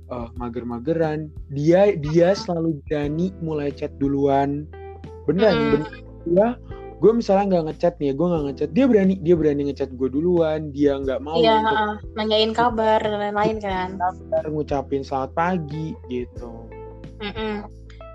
[0.09, 4.66] eh, mager-mageran dia dia selalu berani mulai chat duluan
[5.24, 5.70] beneran Mm.
[5.78, 5.90] bener
[6.22, 6.48] gue
[7.02, 10.70] gue misalnya nggak ngechat nih gue nggak ngechat dia berani dia berani ngechat gue duluan
[10.70, 13.98] dia nggak mau Iya, untuk nanyain kabar dan lain-lain kan.
[13.98, 16.62] kabar, ngucapin selamat pagi gitu.
[17.18, 17.66] Mm-mm.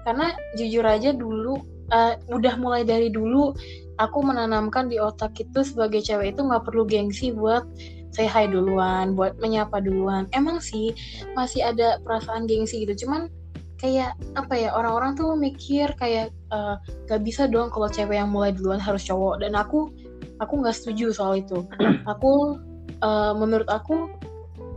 [0.07, 1.59] Karena jujur aja dulu,
[1.93, 3.53] eh, udah mulai dari dulu
[3.97, 7.65] aku menanamkan di otak itu sebagai cewek itu nggak perlu gengsi buat
[8.13, 10.25] say hi duluan buat menyapa duluan.
[10.33, 10.93] Emang sih
[11.37, 13.05] masih ada perasaan gengsi gitu.
[13.05, 13.29] Cuman
[13.77, 18.49] kayak apa ya orang-orang tuh mikir kayak uh, gak bisa dong kalau cewek yang mulai
[18.53, 19.45] duluan harus cowok.
[19.45, 19.93] Dan aku
[20.41, 21.65] aku nggak setuju soal itu.
[22.09, 22.57] Aku
[23.05, 24.09] uh, menurut aku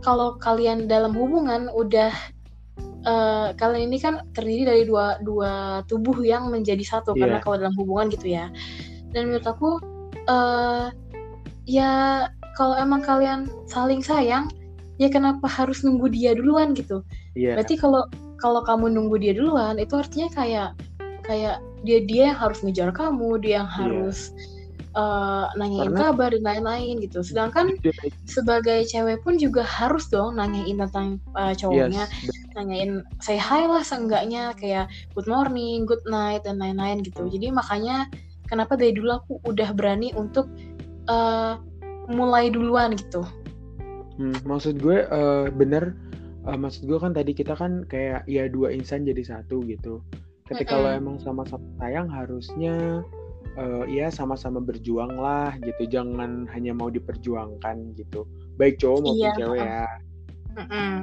[0.05, 2.13] kalau kalian dalam hubungan udah
[3.05, 7.19] uh, kalian ini kan terdiri dari dua dua tubuh yang menjadi satu yeah.
[7.25, 8.49] karena kalau dalam hubungan gitu ya
[9.11, 9.69] dan menurut aku
[10.29, 10.89] uh,
[11.65, 12.25] ya
[12.57, 14.49] kalau emang kalian saling sayang
[15.01, 17.01] ya kenapa harus nunggu dia duluan gitu
[17.33, 17.57] yeah.
[17.57, 18.05] berarti kalau
[18.41, 20.69] kalau kamu nunggu dia duluan itu artinya kayak
[21.25, 23.77] kayak dia dia yang harus ngejar kamu dia yang iya.
[23.77, 24.33] harus
[24.95, 27.19] uh, nanyain Karena, kabar dan lain-lain gitu.
[27.23, 27.75] Sedangkan
[28.27, 32.40] sebagai cewek pun juga harus dong nanyain tentang uh, cowoknya, yes.
[32.57, 37.27] Nanyain say hi lah seenggaknya kayak good morning, good night dan lain-lain gitu.
[37.27, 38.07] Jadi makanya
[38.47, 40.47] kenapa dari dulu aku udah berani untuk
[41.07, 41.59] uh,
[42.11, 43.23] mulai duluan gitu.
[44.19, 45.95] Hmm, maksud gue uh, bener,
[46.45, 50.03] uh, maksud gue kan tadi kita kan kayak ya dua insan jadi satu gitu.
[50.45, 50.91] Ketika mm -hmm.
[50.91, 53.05] lo emang sama-sama sayang harusnya
[53.57, 59.31] uh, ya sama-sama berjuang lah gitu jangan hanya mau diperjuangkan gitu baik cowok maupun iya,
[59.35, 59.85] cewek ya
[60.55, 60.97] mm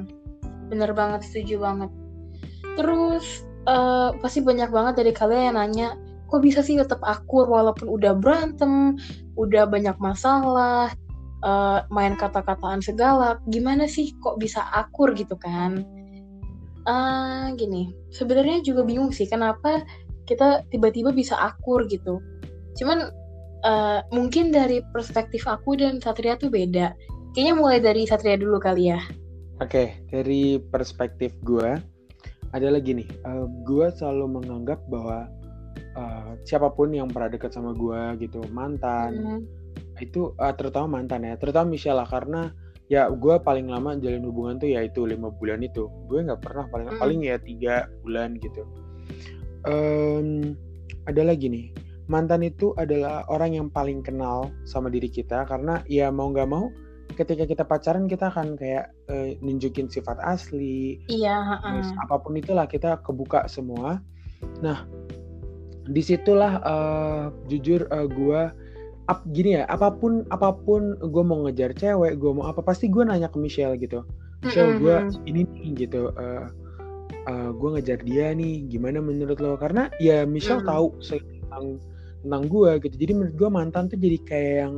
[0.69, 1.91] bener banget setuju banget.
[2.79, 5.89] Terus uh, pasti banyak banget dari kalian yang nanya
[6.29, 9.01] kok bisa sih tetap akur walaupun udah berantem
[9.41, 10.93] udah banyak masalah
[11.41, 15.17] uh, main kata-kataan segala gimana sih kok bisa akur?
[15.17, 15.83] gitu kan.
[16.89, 19.85] Uh, gini sebenarnya juga bingung sih kenapa
[20.25, 22.21] kita tiba-tiba bisa akur gitu.
[22.77, 23.09] Cuman
[23.65, 26.93] uh, mungkin dari perspektif aku dan Satria tuh beda.
[27.33, 29.01] Kayaknya mulai dari Satria dulu kali ya
[29.59, 31.79] oke okay, dari perspektif gue
[32.57, 35.29] adalah gini uh, eh, gue selalu menganggap bahwa
[35.99, 39.41] uh, siapa pun yang pernah dekat sama gue gitu mantan hmm.
[40.01, 42.55] itu uh, terutama mantan ya terutama Michelle lah karena
[42.89, 46.65] ya gue paling lama jalin hubungan tuh ya itu lima bulan itu gue nggak pernah
[46.73, 47.01] paling hmm.
[47.01, 48.65] paling ya tiga bulan gitu
[49.69, 50.57] um,
[51.05, 51.67] ada lagi nih
[52.09, 56.73] mantan itu adalah orang yang paling kenal sama diri kita karena ya mau nggak mau
[57.17, 61.83] ketika kita pacaran kita akan kayak uh, nunjukin sifat asli iya uh.
[62.05, 64.03] apa pun itulah kita kebuka semua.
[64.61, 64.85] Nah
[65.89, 68.43] di situlah uh, jujur uh, gue
[69.09, 72.93] up gini ya apa pun apa pun gue mau ngejar cewek gue mau apa pasti
[72.93, 74.05] gue nanya ke Michelle gitu.
[74.45, 76.47] Michelle gue ini nih gitu uh,
[77.27, 79.57] uh, gue ngejar dia nih gimana menurut lo?
[79.57, 80.69] Karena ya Michelle mm.
[80.69, 81.65] tahu tentang
[82.23, 82.95] tentang gue gitu.
[83.01, 84.75] Jadi menurut gue mantan tuh jadi kayak yang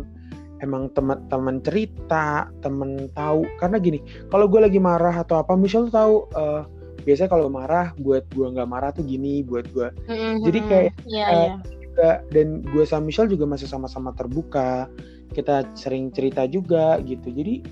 [0.60, 3.44] emang teman-teman cerita temen tahu.
[3.60, 6.62] Karena gini kalau gue lagi marah atau apa Michelle tuh tahu uh,
[7.02, 10.34] biasanya kalau marah buat gue nggak marah tuh gini buat gue mm-hmm.
[10.44, 11.56] jadi kayak yeah, uh, yeah.
[11.64, 14.86] juga dan gue sama Michelle juga masih sama-sama terbuka.
[15.30, 17.30] Kita sering cerita juga gitu.
[17.30, 17.62] Jadi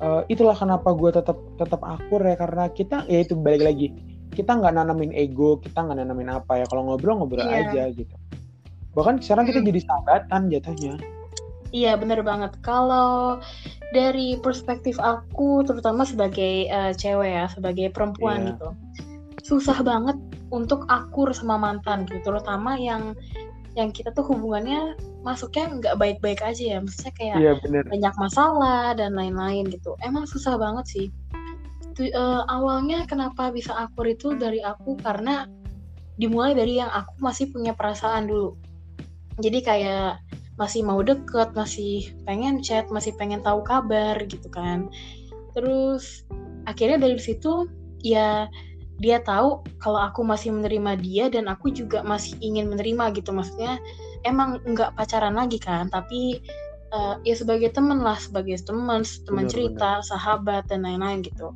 [0.00, 3.92] uh, itulah kenapa gue tetap tetap akur ya karena kita ya itu balik lagi.
[4.32, 6.66] Kita nggak nanamin ego kita nggak nanamin apa ya.
[6.72, 7.68] Kalau ngobrol ngobrol yeah.
[7.68, 8.16] aja gitu.
[8.96, 10.96] Bahkan sekarang kita jadi sahabatan jatuhnya
[11.74, 12.54] Iya bener banget.
[12.62, 13.42] Kalau
[13.90, 18.48] dari perspektif aku, terutama sebagai uh, cewek ya, sebagai perempuan yeah.
[18.54, 18.68] gitu,
[19.42, 20.14] susah banget
[20.54, 23.18] untuk akur sama mantan gitu, terutama yang
[23.74, 24.94] yang kita tuh hubungannya
[25.26, 27.82] masuknya nggak baik-baik aja ya, maksudnya kayak yeah, bener.
[27.90, 29.98] banyak masalah dan lain-lain gitu.
[29.98, 31.06] Emang susah banget sih.
[31.98, 35.50] Tuh, uh, awalnya kenapa bisa akur itu dari aku karena
[36.14, 38.54] dimulai dari yang aku masih punya perasaan dulu
[39.42, 40.10] jadi kayak
[40.54, 44.90] masih mau deket masih pengen chat masih pengen tahu kabar gitu kan.
[45.54, 46.26] Terus
[46.66, 47.66] akhirnya dari situ
[48.02, 48.46] ya
[49.02, 53.34] dia tahu kalau aku masih menerima dia dan aku juga masih ingin menerima gitu.
[53.34, 53.82] Maksudnya
[54.22, 56.38] emang nggak pacaran lagi kan tapi
[56.94, 60.06] uh, ya sebagai teman lah sebagai teman teman cerita bener.
[60.06, 61.50] sahabat dan lain-lain gitu.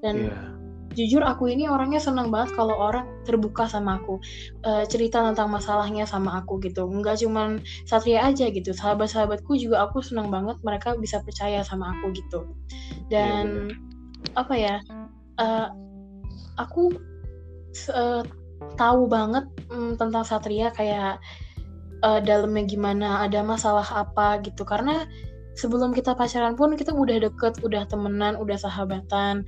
[0.00, 0.55] Dan yeah
[0.96, 4.16] jujur aku ini orangnya senang banget kalau orang terbuka sama aku
[4.64, 6.88] uh, cerita tentang masalahnya sama aku gitu.
[6.88, 12.16] Nggak cuman Satria aja gitu sahabat-sahabatku juga aku senang banget mereka bisa percaya sama aku
[12.16, 12.48] gitu.
[13.12, 14.76] Dan yeah, apa ya
[15.36, 15.68] uh,
[16.56, 16.96] aku
[17.92, 18.24] uh,
[18.80, 21.20] tahu banget um, tentang Satria kayak
[22.00, 24.64] uh, dalamnya gimana ada masalah apa gitu.
[24.64, 25.04] Karena
[25.56, 29.44] sebelum kita pacaran pun kita udah deket udah temenan udah sahabatan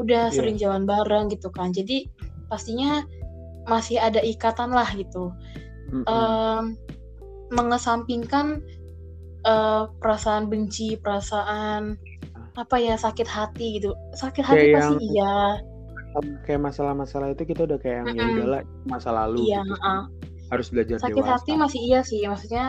[0.00, 0.34] udah yeah.
[0.34, 2.08] sering jalan bareng gitu kan jadi
[2.50, 3.06] pastinya
[3.64, 5.32] masih ada ikatan lah gitu
[5.90, 6.04] mm -hmm.
[6.08, 6.64] um,
[7.52, 8.60] mengesampingkan
[9.46, 11.96] uh, perasaan benci perasaan
[12.54, 15.36] apa ya sakit hati gitu sakit hati kayak pasti yang, iya
[16.46, 18.54] kayak masalah-masalah itu kita udah kayak yang mm -hmm.
[18.54, 19.74] ya masa lalu iya, gitu.
[19.82, 20.06] uh.
[20.54, 21.32] harus belajar sakit dewasa.
[21.42, 22.66] hati masih iya sih maksudnya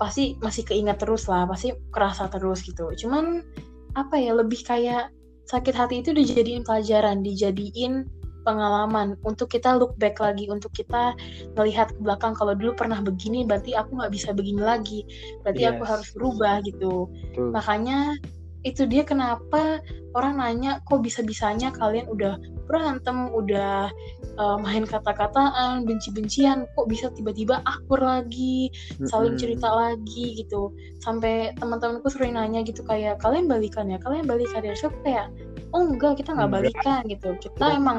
[0.00, 3.46] pasti masih keingat terus lah pasti kerasa terus gitu cuman
[3.94, 5.14] apa ya lebih kayak
[5.48, 8.06] sakit hati itu dijadiin pelajaran dijadiin
[8.42, 11.14] pengalaman untuk kita look back lagi untuk kita
[11.54, 15.06] melihat ke belakang kalau dulu pernah begini berarti aku nggak bisa begini lagi
[15.46, 15.70] berarti yes.
[15.74, 17.06] aku harus berubah gitu
[17.38, 17.50] Tuh.
[17.54, 18.18] makanya
[18.62, 19.82] itu dia kenapa
[20.14, 22.38] orang nanya kok bisa-bisanya kalian udah
[22.70, 23.90] berantem, udah
[24.38, 28.70] uh, main kata-kataan, benci-bencian, kok bisa tiba-tiba akur lagi,
[29.10, 30.70] saling cerita lagi gitu.
[31.02, 34.78] Sampai teman-temanku sering nanya gitu kayak kalian balikan ya, kalian balikan ya.
[34.78, 35.28] So kayak
[35.74, 37.34] oh enggak kita nggak balikan gitu.
[37.42, 37.96] Kita, kita emang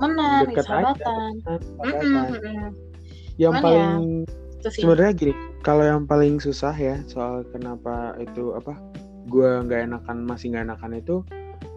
[0.00, 1.32] menang, sahabatan.
[3.36, 3.90] Yang Cuman paling
[4.60, 8.76] ya, sebenarnya gini, kalau yang paling susah ya soal kenapa itu apa
[9.28, 11.16] gue nggak enakan masih nggak enakan itu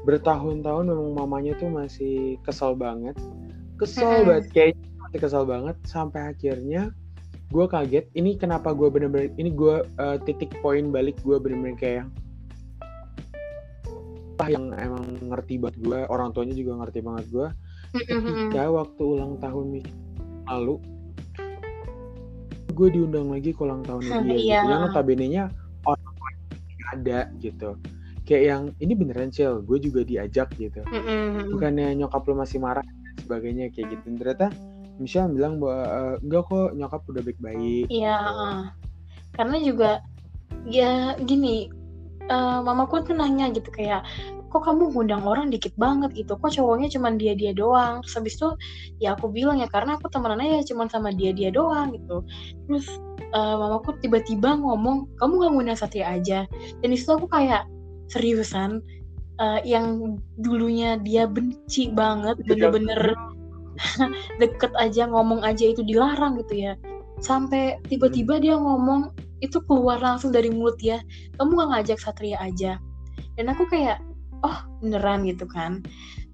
[0.08, 3.16] bertahun-tahun memang mamanya tuh masih kesel banget.
[3.80, 6.92] Kesel banget kayak masih kesel banget sampai akhirnya
[7.54, 12.06] gue kaget ini kenapa gue bener-bener ini gue uh, titik poin balik gue bener-bener kayak
[14.50, 17.48] yang emang ngerti banget gue orang tuanya juga ngerti banget gue
[17.94, 19.86] ketika waktu ulang tahun
[20.50, 20.76] lalu
[22.74, 24.50] gue diundang lagi ke ulang tahunnya dia gitu.
[24.50, 25.44] yang notabene nya
[26.92, 27.80] ada gitu.
[28.24, 30.84] Kayak yang ini beneran cel gue juga diajak gitu.
[30.84, 31.52] Mm-hmm.
[31.56, 34.04] bukannya nyokap lo masih marah dan sebagainya kayak gitu.
[34.12, 34.48] Dan ternyata
[35.02, 37.86] Michelle bilang bahwa uh, enggak kok nyokap udah baik-baik.
[37.92, 38.62] Iya uh,
[39.36, 39.92] karena juga
[40.70, 41.68] ya gini
[42.30, 44.06] uh, mamaku tuh nanya gitu kayak
[44.54, 46.38] kok kamu ngundang orang dikit banget gitu?
[46.38, 48.06] Kok cowoknya cuma dia dia doang?
[48.06, 48.50] Terus habis itu
[49.02, 52.22] ya aku bilang ya karena aku temenannya ya cuma sama dia dia doang gitu.
[52.70, 52.86] Terus
[53.34, 56.46] uh, mamaku tiba-tiba ngomong kamu gak ngundang Satria aja?
[56.86, 57.66] Dan di situ aku kayak
[58.14, 58.78] seriusan
[59.42, 63.02] uh, yang dulunya dia benci banget iya, bener-bener
[64.42, 66.74] deket aja ngomong aja itu dilarang gitu ya.
[67.26, 69.10] Sampai tiba-tiba dia ngomong
[69.42, 71.02] itu keluar langsung dari mulut ya
[71.42, 72.78] kamu gak ngajak Satria aja?
[73.34, 73.98] Dan aku kayak
[74.44, 75.82] oh beneran gitu kan.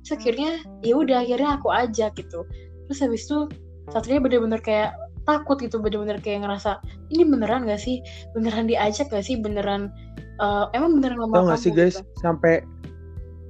[0.03, 2.45] Terus akhirnya ya udah akhirnya aku ajak gitu.
[2.89, 3.49] Terus habis itu
[3.89, 4.93] Satria bener-bener kayak
[5.25, 6.81] takut gitu bener-bener kayak ngerasa
[7.13, 8.01] ini beneran gak sih?
[8.33, 9.37] Beneran diajak gak sih?
[9.37, 9.93] Beneran
[10.41, 12.01] uh, emang beneran mama Tau gak sih guys?
[12.01, 12.05] gitu?
[12.21, 12.65] sampai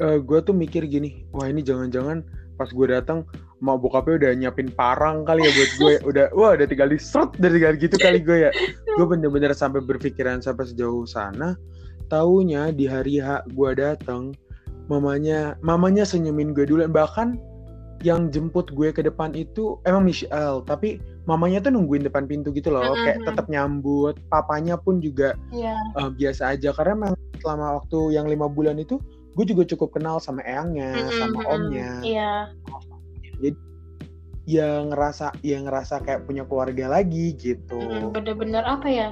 [0.03, 2.23] uh, eh, gue tuh mikir gini wah ini jangan-jangan
[2.59, 3.23] pas gue datang
[3.63, 7.35] mau bokapnya udah nyiapin parang kali ya buat gue udah wah udah tinggal di serut
[7.39, 8.51] udah tinggal gitu kali gue ya.
[8.95, 11.55] Gue bener-bener sampai berpikiran sampai sejauh sana.
[12.07, 14.35] Taunya di hari H gue datang
[14.89, 17.37] mamanya mamanya senyumin gue dulu bahkan
[18.01, 22.71] yang jemput gue ke depan itu emang Michelle tapi mamanya tuh nungguin depan pintu gitu
[22.71, 23.05] loh mm-hmm.
[23.05, 25.77] kayak tetap nyambut papanya pun juga yeah.
[25.95, 26.07] Iya.
[26.07, 28.97] uh, biasa aja karena memang selama waktu yang lima bulan itu
[29.35, 31.19] gue juga cukup kenal sama eyangnya mm-hmm.
[31.19, 32.41] sama omnya yeah.
[33.37, 33.51] jadi
[34.49, 39.09] ya ngerasa ya ngerasa kayak punya keluarga lagi gitu mm, bener-bener apa ya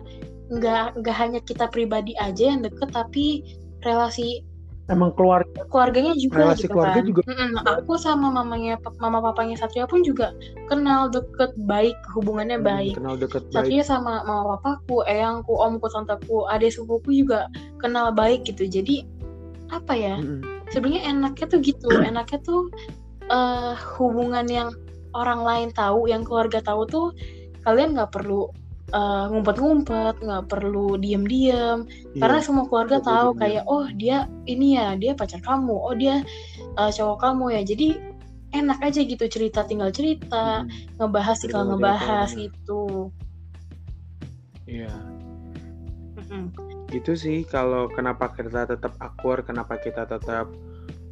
[0.50, 3.46] nggak nggak hanya kita pribadi aja yang deket tapi
[3.86, 4.42] relasi
[4.88, 7.08] emang keluarga keluarganya juga relasi gitu keluarga kan.
[7.08, 10.32] juga mm aku sama mamanya mama papanya Satria pun juga
[10.72, 13.88] kenal deket baik hubungannya hmm, baik kenal deket Satria baik.
[13.88, 17.52] sama mama papaku eyangku omku tanteku adik sepupuku juga
[17.84, 19.04] kenal baik gitu jadi
[19.72, 20.72] apa ya mm-hmm.
[20.72, 22.72] sebenarnya enaknya tuh gitu enaknya tuh
[23.28, 24.70] uh, hubungan yang
[25.16, 27.08] orang lain tahu yang keluarga tahu tuh
[27.68, 28.48] kalian nggak perlu
[28.94, 33.40] uh, ngumpet-ngumpet, nggak perlu diem-diem, iya, karena semua keluarga tahu diem.
[33.42, 36.24] kayak oh dia ini ya dia pacar kamu, oh dia
[36.80, 37.88] uh, cowok kamu ya, jadi
[38.56, 41.00] enak aja gitu cerita tinggal cerita, hmm.
[41.02, 43.12] ngebahas tinggal ngebahas gitu.
[44.68, 44.92] Iya.
[46.28, 46.52] Hmm.
[46.92, 50.48] Itu sih kalau kenapa kita tetap akur, kenapa kita tetap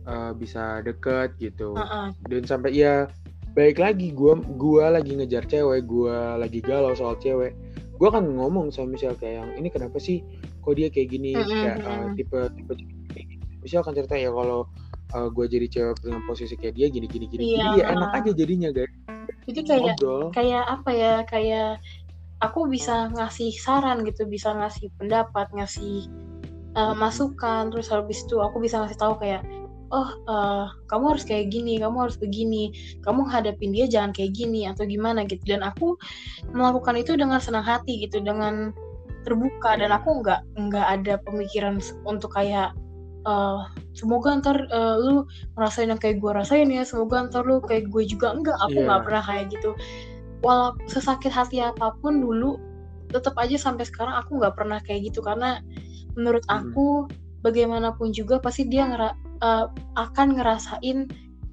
[0.07, 2.07] uh, bisa deket gitu, uh -uh.
[2.27, 3.07] dan sampai ya
[3.56, 7.56] baik lagi gue gua lagi ngejar cewek gue lagi galau soal cewek
[7.96, 10.20] gue kan ngomong sama Michelle kayak yang ini kenapa sih
[10.60, 11.48] kok dia kayak gini mm-hmm.
[11.63, 12.74] kayak uh, tipe tipe
[13.63, 14.68] Michelle kan cerita ya kalau
[15.15, 17.63] uh, eh, gue jadi cewek dengan posisi kayak dia gini gini gini iya.
[17.63, 18.91] jadi ya enak aja jadinya guys
[19.48, 20.24] jadi kayak Ngobrol.
[20.36, 21.72] kayak apa ya kayak
[22.44, 26.12] aku bisa ngasih saran gitu bisa ngasih pendapat ngasih
[26.76, 29.47] uh, masukan terus habis itu aku bisa ngasih tahu kayak
[29.93, 32.73] oh uh, kamu harus kayak gini kamu harus begini
[33.05, 35.41] kamu hadapin dia jangan kayak gini atau gimana gitu.
[35.45, 35.97] Dan aku
[36.53, 38.73] melakukan itu dengan senang hati gitu dengan
[39.25, 39.77] terbuka.
[39.77, 42.73] Dan aku nggak nggak ada pemikiran untuk kayak
[43.25, 43.65] uh,
[43.97, 45.25] semoga ntar uh, lu
[45.57, 48.33] ngerasain yang kayak gue rasain ya semoga ntar lu kayak gue juga.
[48.33, 49.05] Enggak aku nggak yeah.
[49.05, 49.71] pernah kayak gitu.
[50.45, 52.61] Walau sesakit hati apa pun dulu
[53.09, 55.21] tetap aja sampai sekarang aku nggak pernah kayak gitu.
[55.25, 55.61] Karena
[56.15, 57.41] menurut aku hmm.
[57.43, 61.09] bagaimanapun juga pasti dia ngera uh, akan ngerasain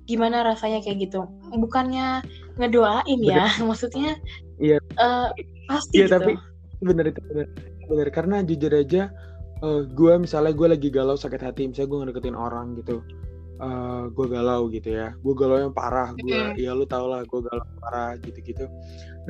[0.06, 1.26] gimana rasanya kayak gitu.
[1.54, 2.22] Bukannya
[2.60, 4.18] ngedoain ya maksudnya
[4.60, 4.76] iya.
[5.00, 5.32] uh,
[5.70, 6.14] pasti iya gitu.
[6.20, 6.32] tapi
[6.84, 7.46] bener itu bener
[7.88, 8.08] bener.
[8.12, 9.08] Karena jujur aja
[9.64, 13.00] uh, gue misalnya gue lagi galau sakit hati misalnya gue ngedeketin orang gitu
[13.62, 15.14] uh, eh, gue galau gitu ya.
[15.22, 16.58] Gue galau yang parah gue mm.
[16.58, 18.66] ya lu tau lah gue galau parah gitu-gitu.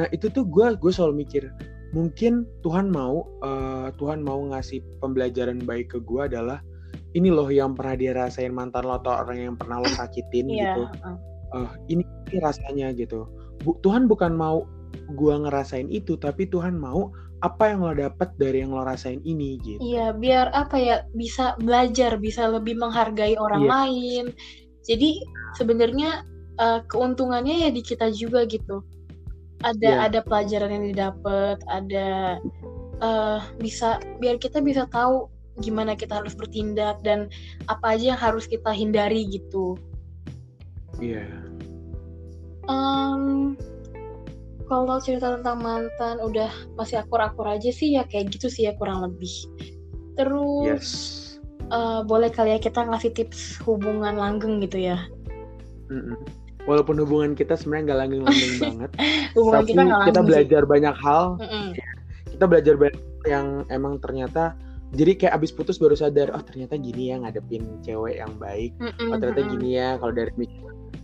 [0.00, 1.52] Nah itu tuh gue gue selalu mikir
[1.92, 6.64] mungkin Tuhan mau uh, Tuhan mau ngasih pembelajaran baik ke gue adalah
[7.12, 10.76] ini loh yang pernah dia rasain mantan lo atau orang yang pernah lo sakitin yeah.
[10.76, 10.82] gitu
[11.56, 13.28] uh, ini, ini rasanya gitu
[13.62, 14.66] Bu, Tuhan bukan mau
[15.12, 19.58] gue ngerasain itu tapi Tuhan mau apa yang lo dapet dari yang lo rasain ini
[19.66, 19.82] gitu.
[19.82, 23.70] Iya, biar apa ya bisa belajar, bisa lebih menghargai orang yeah.
[23.70, 24.24] lain.
[24.86, 25.26] Jadi
[25.58, 26.22] sebenarnya
[26.62, 28.86] uh, keuntungannya ya di kita juga gitu.
[29.66, 30.06] Ada yeah.
[30.06, 32.38] ada pelajaran yang didapat, ada
[33.02, 35.26] uh, bisa biar kita bisa tahu
[35.60, 37.28] gimana kita harus bertindak dan
[37.68, 39.76] apa aja yang harus kita hindari gitu.
[40.96, 41.28] Iya.
[41.28, 41.34] Yeah.
[42.70, 43.58] Um,
[44.72, 46.48] kalau cerita tentang mantan udah
[46.80, 49.32] masih akur-akur aja sih ya kayak gitu sih ya kurang lebih.
[50.16, 50.90] Terus yes.
[51.68, 54.96] uh, boleh kali ya kita ngasih tips hubungan langgeng gitu ya.
[55.92, 56.16] Mm-mm.
[56.64, 58.90] Walaupun hubungan kita sebenarnya nggak langgeng-langgeng banget,
[59.34, 60.70] hubungan tapi kita, kita belajar sih.
[60.70, 61.24] banyak hal.
[61.42, 61.66] Mm-mm.
[62.32, 64.56] Kita belajar banyak yang emang ternyata
[64.92, 68.76] jadi kayak abis putus baru sadar oh ternyata gini ya ngadepin cewek yang baik.
[68.76, 70.32] Mm-mm, oh ternyata gini ya kalau dari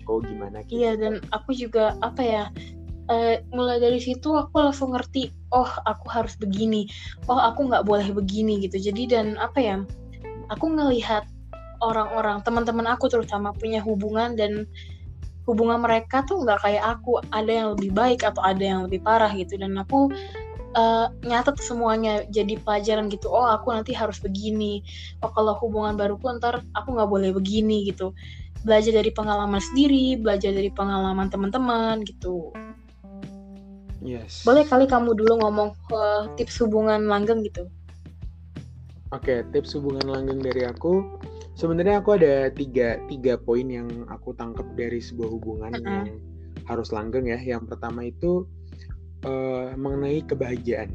[0.08, 0.80] oh gimana gitu.
[0.80, 2.44] iya dan aku juga apa ya
[3.08, 6.86] uh, mulai dari situ aku langsung ngerti oh aku harus begini.
[7.26, 8.76] Oh aku nggak boleh begini gitu.
[8.76, 9.76] Jadi dan apa ya
[10.52, 11.24] aku ngelihat
[11.80, 14.68] orang-orang teman-teman aku terutama punya hubungan dan
[15.48, 17.24] hubungan mereka tuh nggak kayak aku.
[17.32, 19.56] Ada yang lebih baik atau ada yang lebih parah gitu.
[19.56, 20.12] Dan aku
[20.74, 24.84] uh, nyatet semuanya jadi pelajaran gitu oh aku nanti harus begini
[25.24, 28.12] oh kalau hubungan baruku ntar aku nggak boleh begini gitu
[28.66, 32.50] belajar dari pengalaman sendiri belajar dari pengalaman teman-teman gitu
[33.98, 34.46] Yes.
[34.46, 37.66] Boleh kali kamu dulu ngomong uh, tips hubungan langgeng gitu.
[39.10, 41.18] Oke, okay, tips hubungan langgeng dari aku.
[41.58, 45.86] Sebenarnya aku ada tiga, tiga poin yang aku tangkap dari sebuah hubungan uh -uh.
[46.06, 46.22] yang
[46.70, 47.40] harus langgeng ya.
[47.42, 48.46] Yang pertama itu
[49.24, 50.90] uh, mengenai kebahagiaan.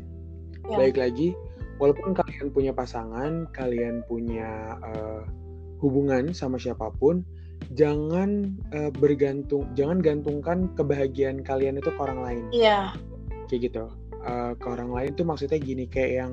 [0.63, 0.79] Yeah.
[0.79, 1.35] Baik lagi,
[1.81, 5.27] walaupun kalian punya pasangan, kalian punya uh,
[5.83, 7.27] hubungan sama siapa pun,
[7.75, 12.43] jangan uh, bergantung jangan gantungkan kebahagiaan kalian itu ke orang lain.
[12.51, 12.95] Iya.
[13.51, 13.85] Kayak gitu.
[14.23, 16.31] Uh, ke orang lain tuh maksudnya gini kayak yang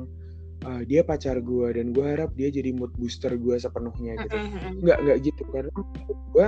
[0.62, 4.36] uh, dia pacar gue dan gue harap dia jadi mood booster gue sepenuhnya gitu.
[4.78, 5.42] Nggak nggak gitu.
[5.50, 5.74] Karena
[6.30, 6.46] gue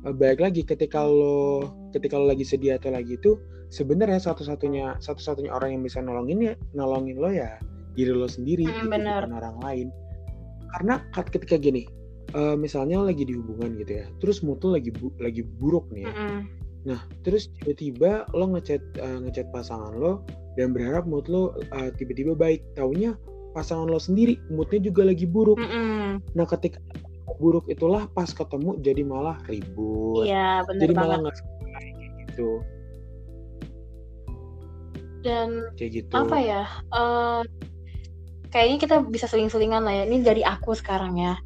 [0.00, 3.36] baik lagi ketika lo ketika lo lagi sedih atau lagi itu
[3.68, 7.60] sebenarnya satu-satunya satu-satunya orang yang bisa nolongin ya nolongin lo ya
[7.92, 9.88] diri lo sendiri mm, gitu, bukan orang lain
[10.72, 11.84] karena ketika gini
[12.34, 16.06] uh, misalnya lagi di hubungan gitu ya, terus mood lo lagi bu lagi buruk nih
[16.06, 16.10] ya.
[16.10, 16.40] Mm -hmm.
[16.80, 20.24] Nah, terus tiba-tiba lo ngechat uh, ngechat pasangan lo
[20.56, 22.62] dan berharap mood lo uh, tiba-tiba baik.
[22.78, 23.18] Taunya
[23.52, 25.58] pasangan lo sendiri moodnya juga lagi buruk.
[25.58, 26.10] Mm -hmm.
[26.38, 26.78] Nah, ketika
[27.38, 30.26] buruk itulah pas ketemu jadi malah ribut.
[30.26, 31.06] Iya, benar Jadi banget.
[31.06, 31.36] malah nggak
[32.26, 32.50] gitu.
[35.20, 36.12] Dan kayak gitu.
[36.16, 36.62] apa ya?
[36.90, 37.44] Uh,
[38.48, 40.04] kayaknya kita bisa seling-selingan lah ya.
[40.08, 41.36] Ini dari aku sekarang ya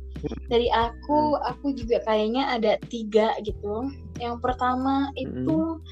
[0.48, 1.44] dari aku hmm.
[1.44, 5.82] aku juga kayaknya ada tiga gitu yang pertama itu hmm.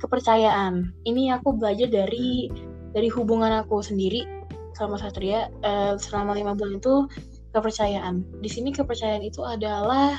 [0.00, 2.48] kepercayaan ini aku belajar dari
[2.92, 4.24] dari hubungan aku sendiri
[4.72, 7.04] sama Satria uh, selama lima bulan itu
[7.52, 10.16] kepercayaan di sini kepercayaan itu adalah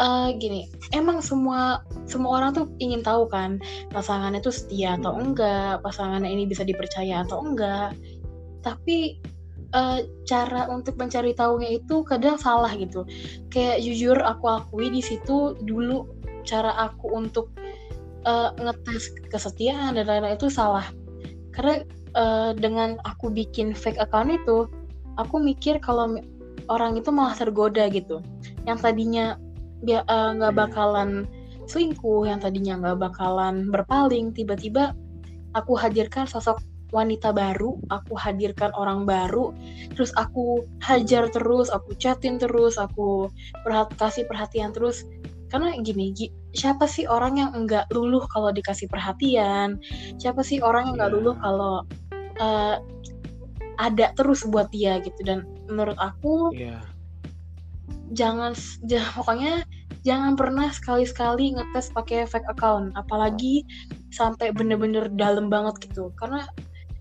[0.00, 3.60] uh, gini, emang semua semua orang tuh ingin tahu kan
[3.90, 7.96] pasangannya tuh setia atau enggak, pasangannya ini bisa dipercaya atau enggak.
[8.60, 9.20] Tapi
[9.74, 13.06] uh, cara untuk mencari tahunya itu kadang salah gitu.
[13.50, 16.06] Kayak jujur aku akui di situ dulu
[16.46, 17.50] cara aku untuk
[18.28, 20.86] uh, ngetes kesetiaan dan lain-lain itu salah.
[21.50, 21.82] Karena
[22.14, 24.68] uh, dengan aku bikin fake account itu,
[25.16, 26.16] aku mikir kalau
[26.68, 28.20] orang itu malah tergoda gitu.
[28.64, 29.26] Yang tadinya
[29.84, 31.28] dia nggak uh, bakalan
[31.66, 34.94] selingkuh, yang tadinya nggak bakalan berpaling, tiba-tiba
[35.52, 36.62] aku hadirkan sosok
[36.94, 39.50] wanita baru, aku hadirkan orang baru,
[39.92, 43.26] terus aku hajar terus, aku chatin terus, aku
[43.66, 45.02] perhat kasih perhatian terus.
[45.50, 46.10] Karena gini,
[46.54, 49.78] siapa sih orang yang enggak luluh kalau dikasih perhatian?
[50.18, 51.16] Siapa sih orang yang enggak iya.
[51.18, 51.74] luluh kalau
[52.42, 52.76] uh,
[53.76, 55.16] ada terus buat dia gitu?
[55.22, 56.82] Dan menurut aku, yeah.
[58.12, 58.52] jangan,
[59.16, 59.62] pokoknya
[60.06, 63.66] jangan pernah sekali-sekali ngetes pakai fake account, apalagi
[64.14, 66.14] sampai bener-bener dalam banget gitu.
[66.18, 66.46] Karena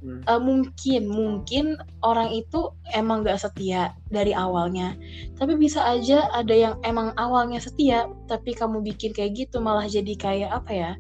[0.06, 0.22] hmm.
[0.30, 1.66] uh, mungkin mungkin
[2.06, 4.94] orang itu emang gak setia dari awalnya
[5.42, 10.14] tapi bisa aja ada yang emang awalnya setia tapi kamu bikin kayak gitu malah jadi
[10.14, 10.92] kayak apa ya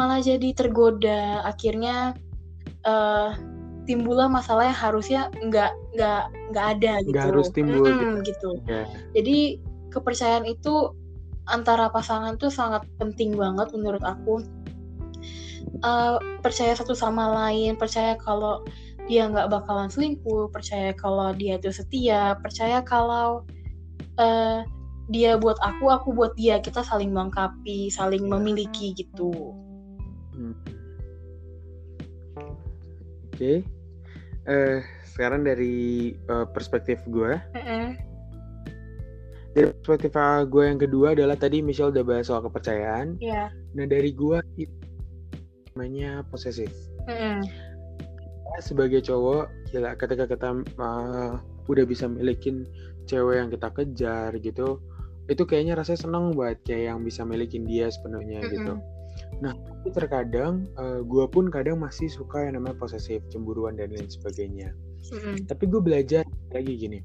[0.00, 2.16] malah jadi tergoda akhirnya
[2.88, 3.36] uh,
[3.88, 6.22] timbullah masalah yang harusnya nggak nggak
[6.52, 8.52] nggak ada gitu nggak harus timbul Mm-mm, gitu.
[8.60, 8.84] gitu Ya.
[9.16, 9.38] jadi
[9.88, 10.92] kepercayaan itu
[11.48, 14.44] antara pasangan tuh sangat penting banget menurut aku
[15.78, 18.66] Eh, percaya satu sama lain percaya kalau
[19.06, 23.46] dia nggak bakalan selingkuh percaya kalau dia itu setia percaya kalau
[24.18, 24.66] eh,
[25.08, 29.54] dia buat aku aku buat dia kita saling melengkapi saling memiliki gitu
[30.38, 30.54] Hmm.
[33.34, 33.66] Oke.
[34.48, 34.80] Eh,
[35.12, 38.00] sekarang dari eh, perspektif gue, Mm-mm.
[39.52, 40.16] dari perspektif
[40.48, 43.20] gue yang kedua adalah tadi Michelle udah bahas soal kepercayaan.
[43.20, 43.52] Iya.
[43.76, 44.72] Nah dari gue itu
[45.76, 46.72] namanya posesif.
[47.04, 50.48] Kita sebagai cowok, gila ketika kita
[50.80, 51.36] uh,
[51.68, 52.64] udah bisa milikin
[53.04, 54.80] cewek yang kita kejar gitu,
[55.28, 58.80] itu kayaknya rasanya seneng banget kayak yang bisa milikin dia sepenuhnya gitu.
[59.38, 60.66] Nah, tapi terkadang
[61.06, 64.74] gue pun kadang masih suka yang namanya posesif, cemburuan dan lain sebagainya.
[65.14, 65.46] Mm-mm.
[65.46, 67.00] Tapi gue belajar lagi gini,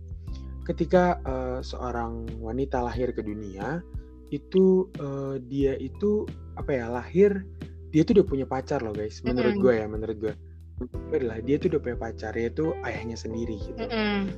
[0.65, 3.85] ketika uh, seorang wanita lahir ke dunia,
[4.33, 6.25] itu uh, dia itu
[6.57, 7.45] apa ya lahir,
[7.93, 9.21] dia tuh udah punya pacar loh guys.
[9.21, 9.63] Menurut Mm-mm.
[9.63, 10.33] gue ya, menurut gue,
[11.13, 13.77] adalah dia tuh udah punya pacar, yaitu ayahnya sendiri gitu.
[13.77, 14.33] Mm-mm.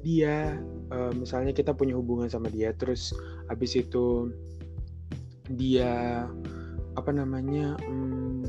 [0.00, 0.56] Dia,
[0.96, 3.12] uh, misalnya kita punya hubungan sama dia, terus
[3.52, 4.32] habis itu
[5.54, 6.26] dia
[6.98, 8.44] apa namanya hmm,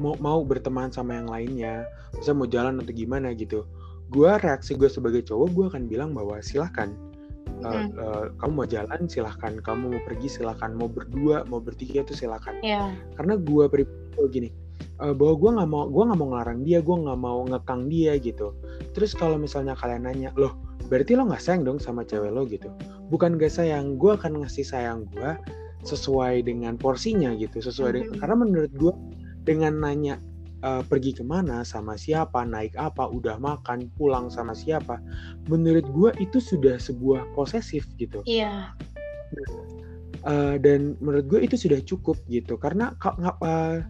[0.00, 1.86] mau mau berteman sama yang lainnya,
[2.16, 3.68] bisa mau jalan atau gimana gitu.
[4.12, 6.92] Gua reaksi gue sebagai cowok, gue akan bilang bahwa silahkan.
[7.62, 12.10] Uh, uh, kamu mau jalan silahkan, kamu mau pergi silahkan, mau berdua, mau bertiga itu
[12.10, 12.58] silahkan.
[12.58, 12.90] Iya.
[13.14, 14.48] Karena gue pribadi gini,
[14.98, 18.18] uh, bahwa gue nggak mau, gue nggak mau ngelarang dia, gue nggak mau ngekang dia
[18.18, 18.50] gitu.
[18.98, 20.58] Terus kalau misalnya kalian nanya, loh
[20.90, 22.66] berarti lo nggak sayang dong sama cewek lo gitu?
[23.14, 25.30] Bukan gak sayang, gue akan ngasih sayang gue
[25.82, 28.20] sesuai dengan porsinya gitu, sesuai dengan Mhm.
[28.22, 28.94] karena menurut gue
[29.42, 30.22] dengan nanya
[30.62, 35.02] uh, pergi ke mana sama siapa, naik apa, udah makan, pulang sama siapa,
[35.50, 38.22] menurut gue itu sudah sebuah posesif gitu.
[38.22, 38.70] Iya.
[40.22, 42.94] Uh, dan menurut gue itu sudah cukup gitu karena
[43.42, 43.82] uh,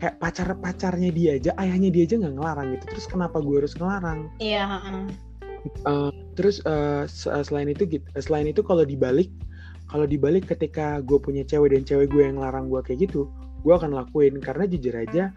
[0.00, 3.76] kayak pacar pacarnya dia aja ayahnya dia aja nggak ngelarang gitu terus kenapa gue harus
[3.76, 4.80] ngelarang Iya.
[5.84, 6.08] Uh,
[6.40, 9.28] terus uh, se- selain itu gitu selain itu kalau dibalik
[9.88, 13.28] kalau dibalik ketika gue punya cewek dan cewek gue yang ngelarang gue kayak gitu
[13.64, 15.32] gue akan lakuin karena jujur aja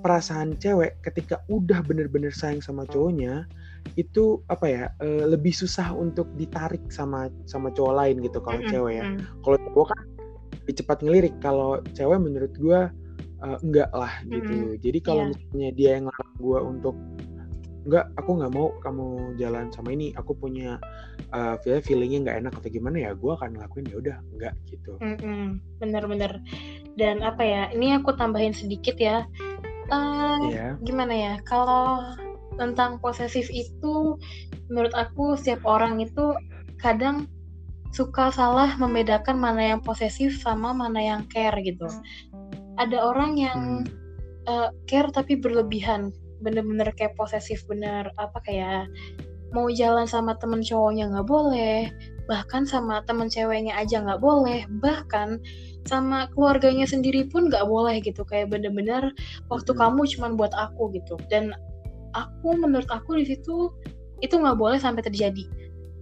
[0.00, 3.44] perasaan cewek ketika udah bener-bener sayang sama cowoknya
[4.00, 8.72] itu apa ya uh, lebih susah untuk ditarik sama sama cowok lain gitu kalau Mm-mm.
[8.72, 9.18] cewek ya Mm.
[9.44, 10.00] kalau cowok kan
[10.64, 12.80] lebih cepat ngelirik kalau cewek menurut gue
[13.44, 15.30] uh, enggak lah gitu jadi kalau Iya.
[15.36, 16.96] misalnya dia yang ngelarang gue untuk
[17.84, 20.80] enggak aku nggak mau kamu jalan sama ini aku punya
[21.36, 24.96] uh, feel- feelingnya nggak enak atau gimana ya gue akan ngelakuin ya udah enggak gitu
[25.04, 25.60] Mm-mm.
[25.78, 26.40] Bener-bener.
[26.96, 27.62] Dan apa ya?
[27.74, 29.26] Ini aku tambahin sedikit ya.
[29.92, 31.34] Eh, ya gimana ya?
[31.44, 32.00] Kalau
[32.56, 34.16] tentang posesif itu,
[34.72, 36.32] menurut aku setiap orang itu
[36.80, 37.28] kadang
[37.92, 41.86] suka salah membedakan mana yang posesif sama mana yang care gitu.
[42.80, 44.02] Ada orang yang Hmm.
[44.44, 46.12] eh, care tapi berlebihan,
[46.44, 48.92] bener-bener kayak posesif bener apa kayak
[49.54, 51.86] mau jalan sama temen cowoknya nggak boleh,
[52.26, 55.38] bahkan sama temen ceweknya aja nggak boleh, bahkan
[55.86, 58.26] sama keluarganya sendiri pun nggak boleh gitu.
[58.26, 59.14] Kayak bener-bener
[59.46, 59.80] waktu Mm-mm.
[59.80, 61.14] kamu cuman buat aku gitu.
[61.30, 61.54] Dan
[62.18, 63.70] aku menurut aku di situ
[64.20, 65.46] itu nggak boleh sampai terjadi.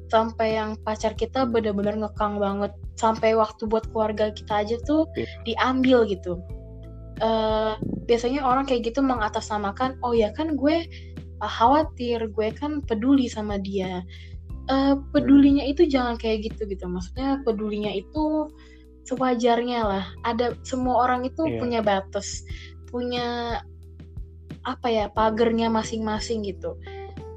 [0.08, 2.72] Sampai yang pacar kita bener-bener ngekang banget.
[2.96, 5.28] Sampai waktu buat keluarga kita aja tuh Iya.
[5.44, 6.40] diambil gitu
[7.20, 7.74] Eh,
[8.08, 10.88] biasanya orang kayak gitu mengatasnamakan oh ya kan gue
[11.38, 14.02] uh, khawatir gue kan peduli sama dia.
[14.70, 16.86] Eh, pedulinya itu jangan kayak gitu gitu.
[16.88, 18.48] Maksudnya pedulinya itu
[19.04, 20.04] sewajarnya lah.
[20.22, 21.58] Ada semua orang itu Iya.
[21.58, 22.46] punya batas
[22.92, 23.58] punya
[24.62, 26.78] apa ya pagernya masing-masing gitu.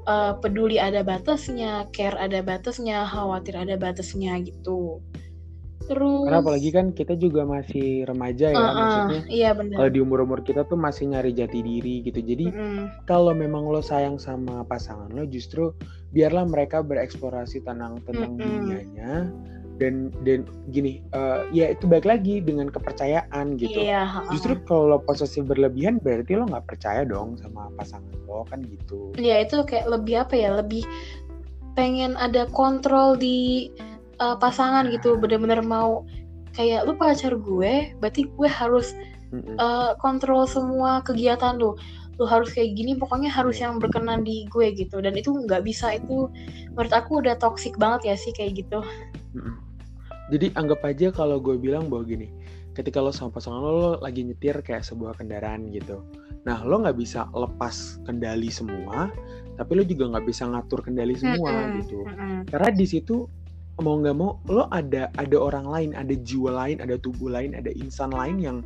[0.06, 5.02] Eh, peduli ada batasnya care ada batasnya khawatir ada batasnya gitu
[5.84, 9.22] terus karena apalagi kan kita juga masih remaja ya Uh-uh, maksudnya.
[9.28, 12.18] iya benar kalau di umur umur kita tuh masih nyari jati diri gitu.
[12.24, 13.04] Jadi Mm-mm.
[13.04, 15.70] kalau memang lo sayang sama pasangan lo justru
[16.16, 18.48] biarlah mereka bereksplorasi tentang tentang Mm-mm.
[18.48, 19.12] dunianya.
[19.76, 23.76] Dan dan gini eh, ya itu baik lagi dengan kepercayaan gitu.
[23.76, 28.64] Iya justru kalau lo posesif berlebihan berarti lo nggak percaya dong sama pasangan lo kan
[28.64, 29.12] gitu.
[29.20, 30.80] Ya itu kayak lebih apa ya lebih
[31.76, 33.68] pengen ada kontrol di
[34.20, 36.04] uh, pasangan gitu bener-bener mau
[36.56, 38.96] kayak lu pacar gue berarti gue harus
[39.60, 41.76] uh, kontrol semua kegiatan lu
[42.16, 46.00] lu harus kayak gini pokoknya harus yang berkenan di gue gitu dan itu nggak bisa
[46.00, 46.32] itu
[46.72, 48.80] menurut aku udah toxic banget ya sih kayak gitu.
[50.26, 52.32] Jadi anggap aja kalau gue bilang bahwa gini,
[52.74, 56.02] ketika lo sama pasangan lo, lo lagi nyetir kayak sebuah kendaraan gitu.
[56.42, 59.10] Nah, lo nggak bisa lepas kendali semua,
[59.54, 62.00] tapi lo juga nggak bisa ngatur kendali semua Mm-mm, gitu.
[62.02, 62.36] mm-mm.
[62.50, 63.30] Karena di situ
[63.84, 67.68] mau nggak mau lo ada ada orang lain, ada jiwa lain, ada tubuh lain, ada
[67.76, 68.58] insan lain yang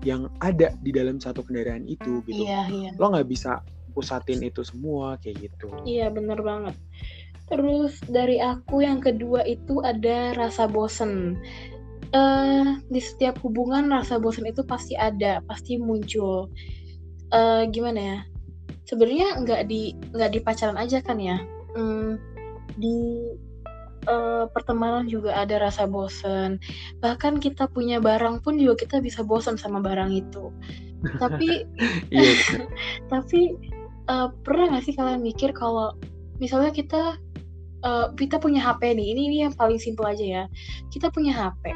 [0.00, 2.48] yang ada di dalam satu kendaraan itu gitu.
[2.48, 2.90] Iya, iya.
[2.96, 3.60] Lo nggak bisa
[3.92, 5.68] pusatin itu semua kayak gitu.
[5.84, 6.74] Iya, bener banget.
[7.44, 11.36] Terus dari aku yang kedua itu ada rasa bosen.
[12.14, 16.48] Eh, di setiap hubungan rasa bosen itu pasti ada, pasti muncul.
[17.28, 18.18] Eh, gimana ya?
[18.88, 21.36] Sebenarnya nggak di nggak di pacaran aja kan ya.
[21.76, 22.16] Hmm,
[22.80, 23.28] di
[24.04, 26.60] eh, pertemanan juga ada rasa bosen.
[27.00, 30.52] Bahkan kita punya barang pun juga kita bisa bosen sama barang itu.
[31.20, 31.68] Tapi
[32.14, 32.34] Iya.
[33.12, 33.56] tapi
[34.08, 35.96] eh, pernah nggak sih kalian mikir kalau
[36.38, 37.18] misalnya kita
[37.84, 40.44] eh, kita punya HP nih, ini ini yang paling simpel aja ya.
[40.92, 41.72] Kita punya HP,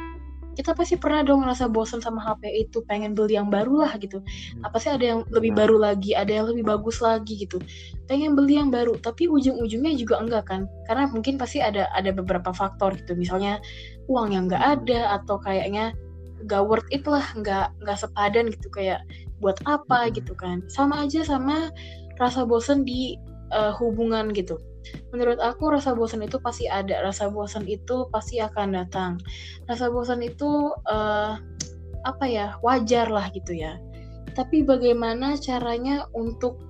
[0.59, 4.19] kita pasti pernah dong ngerasa bosan sama HP itu, pengen beli yang baru lah gitu.
[4.67, 7.63] Apa sih ada yang lebih baru lagi, ada yang lebih bagus lagi gitu.
[8.11, 10.67] Pengen beli yang baru, tapi ujung-ujungnya juga enggak kan?
[10.83, 13.15] Karena mungkin pasti ada ada beberapa faktor gitu.
[13.15, 13.63] Misalnya
[14.11, 15.95] uang yang nggak ada atau kayaknya
[16.43, 18.99] nggak worth it lah, nggak nggak sepadan gitu kayak
[19.39, 20.15] buat apa Mm-mm.
[20.19, 20.59] gitu kan.
[20.67, 21.71] Sama aja sama
[22.19, 23.15] rasa bosan di
[23.55, 24.59] eh, hubungan gitu.
[25.11, 29.19] Menurut aku rasa bosan itu pasti ada, rasa bosan itu pasti akan datang.
[29.65, 31.33] Rasa bosan itu eh,
[32.07, 33.77] apa ya wajar lah gitu ya.
[34.33, 36.61] Tapi bagaimana caranya untuk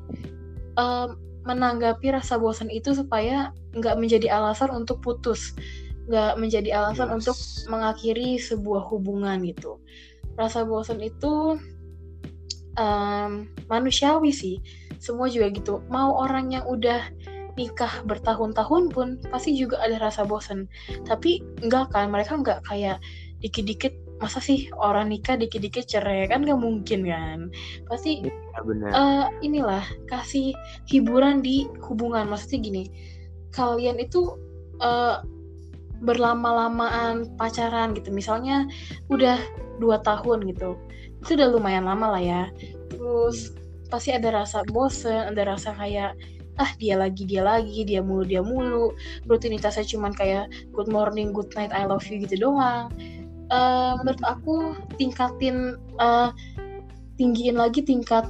[0.77, 1.09] eh,
[1.47, 5.53] menanggapi rasa bosan itu supaya nggak menjadi alasan untuk putus,
[6.09, 7.15] nggak menjadi alasan Yes.
[7.21, 7.37] untuk
[7.69, 9.77] mengakhiri sebuah hubungan gitu.
[10.35, 11.57] Rasa bosan itu
[12.79, 14.57] em, manusiawi sih.
[14.99, 15.79] Semua juga gitu.
[15.87, 17.07] Mau orang yang udah
[17.59, 20.71] nikah bertahun-tahun pun pasti juga ada rasa bosan.
[21.03, 23.03] Tapi enggak kan, mereka enggak kayak
[23.43, 27.39] dikit-dikit masa sih orang nikah dikit-dikit cerai kan nggak mungkin kan.
[27.87, 28.23] Pasti
[28.63, 28.91] benar.
[28.91, 30.55] eh inilah kasih
[30.87, 32.83] hiburan di hubungan maksudnya gini
[33.53, 34.37] kalian itu
[34.83, 35.17] eh,
[35.99, 38.63] berlama-lamaan pacaran gitu misalnya
[39.11, 39.35] udah
[39.83, 40.79] dua tahun gitu
[41.19, 42.43] itu udah lumayan lama lah ya
[42.87, 43.51] terus
[43.91, 46.15] pasti ada rasa bosen ada rasa kayak
[46.59, 48.91] ah dia lagi dia lagi dia mulu dia mulu.
[49.25, 52.91] Rutinitasnya cuman kayak good morning good night I love you gitu doang.
[53.49, 56.29] Eh, menurut aku tingkatin eh,
[57.17, 58.27] tinggiin lagi tingkat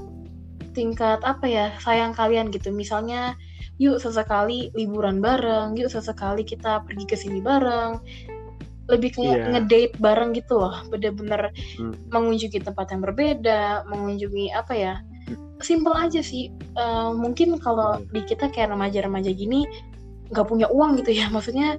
[0.77, 2.69] tingkat apa ya sayang kalian gitu.
[2.69, 3.33] Misalnya
[3.81, 7.99] yuk sesekali liburan bareng yuk sesekali kita pergi ke sini bareng.
[8.89, 9.45] Lebih kayak Iya.
[9.53, 10.73] ngedate bareng gitu loh.
[10.89, 11.93] Bener-bener Hmm.
[12.13, 14.93] mengunjungi tempat yang berbeda mengunjungi apa ya
[15.59, 16.49] simple aja sih.
[16.53, 19.67] Eh, mungkin kalau di kita kayak remaja-remaja gini
[20.29, 21.27] nggak punya uang gitu ya.
[21.35, 21.75] Maksudnya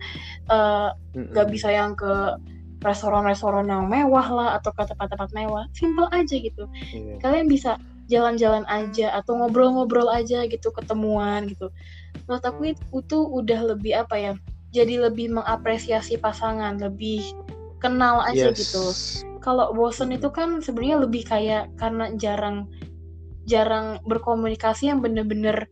[0.51, 2.37] eh, nggak bisa yang ke
[2.81, 5.69] restoran-restoran yang mewah lah atau ke tempat-tempat mewah.
[5.77, 6.65] Simple aja gitu.
[6.97, 7.21] Iya.
[7.21, 7.77] kalian bisa
[8.11, 11.71] jalan-jalan aja atau ngobrol-ngobrol aja gitu ketemuan gitu.
[12.27, 14.33] Menurut aku itu udah lebih apa ya
[14.71, 17.23] jadi lebih mengapresiasi pasangan lebih
[17.79, 18.59] kenal aja Yes.
[18.67, 18.85] gitu.
[19.41, 22.69] Kalau bosen itu kan sebenarnya lebih kayak karena jarang
[23.51, 25.67] jarang berkomunikasi yang bener-bener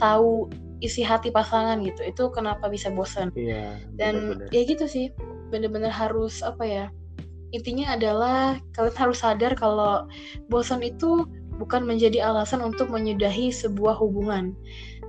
[0.00, 0.48] tahu
[0.80, 3.76] isi hati pasangan gitu itu kenapa bisa bosen Iya.
[4.00, 4.48] dan benar-benar.
[4.56, 5.12] ya gitu sih
[5.52, 6.84] bener-bener harus apa ya
[7.52, 10.08] intinya adalah kalian harus sadar kalau
[10.48, 11.28] bosan itu
[11.60, 14.56] bukan menjadi alasan untuk menyudahi sebuah hubungan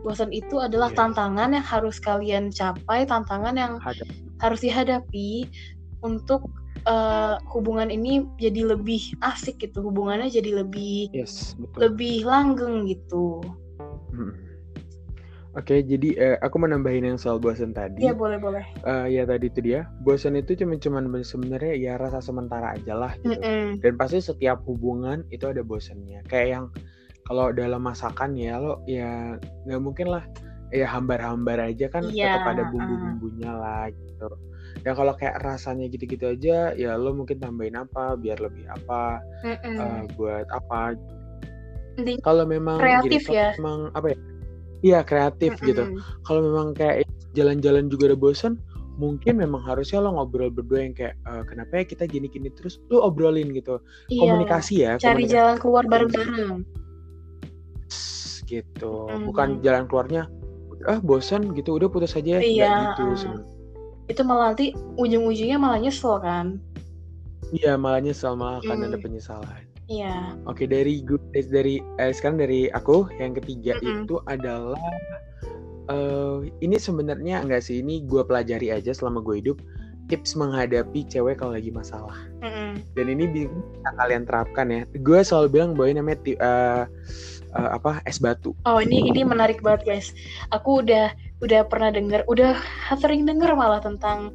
[0.04, 0.98] bosan itu adalah Yes.
[1.00, 4.10] tantangan yang harus kalian capai tantangan yang Hadap.
[4.44, 5.48] harus dihadapi
[6.02, 6.44] untuk
[6.86, 11.80] eh, hubungan ini jadi lebih asik gitu hubungannya jadi lebih Yes, betul.
[11.92, 13.42] lebih langgeng gitu
[14.12, 14.36] Mm.
[15.52, 18.08] Oke, jadi eh, aku menambahin yang soal bosan tadi.
[18.08, 19.84] ya boleh boleh Eh, ya tadi itu dia.
[20.00, 23.36] Bosan itu cuma cuman sebenarnya ya rasa sementara aja lah gitu.
[23.36, 23.84] Mm-mm.
[23.84, 26.24] Dan pasti setiap hubungan itu ada bosannya.
[26.32, 26.66] Kayak yang
[27.28, 29.36] kalau dalam masakan ya lo ya
[29.68, 30.24] nggak mungkin lah
[30.72, 32.70] ya hambar-hambar aja kan Iya, tetap ada uh.
[32.72, 34.28] bumbu-bumbunya lah gitu.
[34.82, 39.76] Ya kalau kayak rasanya gitu-gitu aja ya lo mungkin tambahin apa biar lebih apa Mm-mm.
[39.78, 40.98] eh, buat apa.
[42.26, 43.50] Kalau memang kreatif kalau ya.
[43.62, 44.18] memang apa ya?
[44.82, 45.86] Iya kreatif gitu.
[45.86, 46.02] Mm-mm.
[46.26, 47.06] Kalau memang kayak
[47.38, 48.58] jalan-jalan juga udah bosan,
[48.98, 53.06] mungkin memang harusnya lo ngobrol berdua yang kayak "Eh, kenapa ya kita gini-gini terus lo
[53.06, 53.78] obrolin gitu.
[54.10, 54.34] Iya.
[54.34, 56.66] Komunikasi ya, cari komunikasi jalan keluar bareng-bareng
[58.52, 58.94] gitu.
[59.08, 59.30] Mm-mm.
[59.32, 60.26] Bukan jalan keluarnya
[60.90, 63.61] ah bosan gitu udah putus aja ya Iya, gitu uh.
[64.12, 66.60] Itu malah nanti ujung-ujungnya malah nyesel kan
[67.52, 68.88] Iya malah nyesel malah akan Hmm.
[68.88, 69.64] ada penyesalan.
[69.88, 71.20] iya Oke dari gue
[71.52, 74.08] dari eh, sekarang dari aku yang ketiga Mm-mm.
[74.08, 74.80] itu adalah
[75.92, 79.58] eh ini sebenarnya enggak sih ini gue pelajari aja selama gue hidup
[80.08, 82.16] tips menghadapi cewek kalau lagi masalah.
[82.40, 82.80] Mm-mm.
[82.96, 84.82] Dan ini bisa kalian terapkan ya.
[85.00, 86.84] Gue selalu bilang bahwa ini namanya eh,
[87.52, 88.52] eh, apa es batu.
[88.64, 90.08] Oh ini ini menarik banget guys.
[90.52, 92.58] Aku udah udah pernah dengar, udah
[93.02, 94.32] sering dengar malah tentang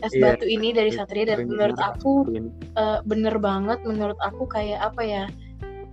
[0.00, 2.24] es Iya, batu ini dari Satria dan menurut aku
[2.76, 3.80] eh, bener banget.
[3.84, 5.24] Menurut aku kayak apa ya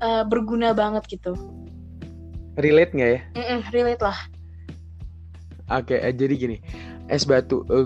[0.04, 1.36] eh, berguna banget gitu.
[2.58, 3.22] relate nggak ya?
[3.38, 4.18] Mm-mm, relate lah.
[5.70, 6.58] Oke, eh, jadi gini,
[7.06, 7.62] es batu.
[7.70, 7.86] Eh,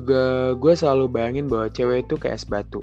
[0.56, 2.80] gue selalu bayangin bahwa cewek itu kayak es batu.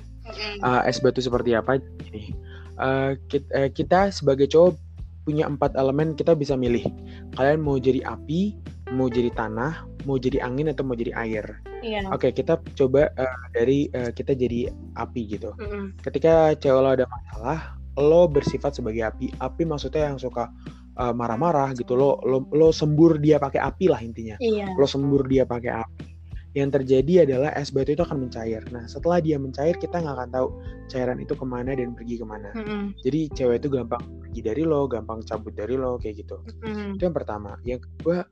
[0.61, 1.80] Uh, es batu seperti apa?
[2.05, 2.36] Gini,
[2.76, 4.76] uh, kit- eh, kita sebagai cowok
[5.24, 6.84] punya empat elemen kita bisa milih.
[7.32, 8.53] Kalian mau jadi api,
[8.93, 11.61] mau jadi tanah, mau jadi angin atau mau jadi air.
[11.84, 12.09] Iya.
[12.11, 15.55] Oke, kita coba uh, dari uh, kita jadi api gitu.
[15.61, 15.95] Mm-mm.
[16.03, 17.59] Ketika cewek lo ada masalah,
[17.99, 19.30] lo bersifat sebagai api.
[19.39, 20.51] Api maksudnya yang suka
[20.99, 21.95] uh, marah-marah gitu.
[21.95, 24.36] Lo lo lo sembur dia pakai api lah intinya.
[24.43, 24.74] Iya.
[24.74, 26.18] Lo sembur dia pakai api.
[26.57, 28.64] Yang terjadi adalah es batu itu akan mencair.
[28.72, 30.49] Nah, setelah dia mencair, kita nggak akan tahu
[30.88, 32.51] cairan itu ke mana dan pergi ke mana.
[32.57, 32.96] Mm-mm.
[33.05, 36.40] Jadi cewek itu gampang pergi dari lo, gampang cabut dari lo kayak gitu.
[36.64, 36.96] Mm-mm.
[36.96, 37.61] Itu yang pertama.
[37.68, 38.24] Yang kedua,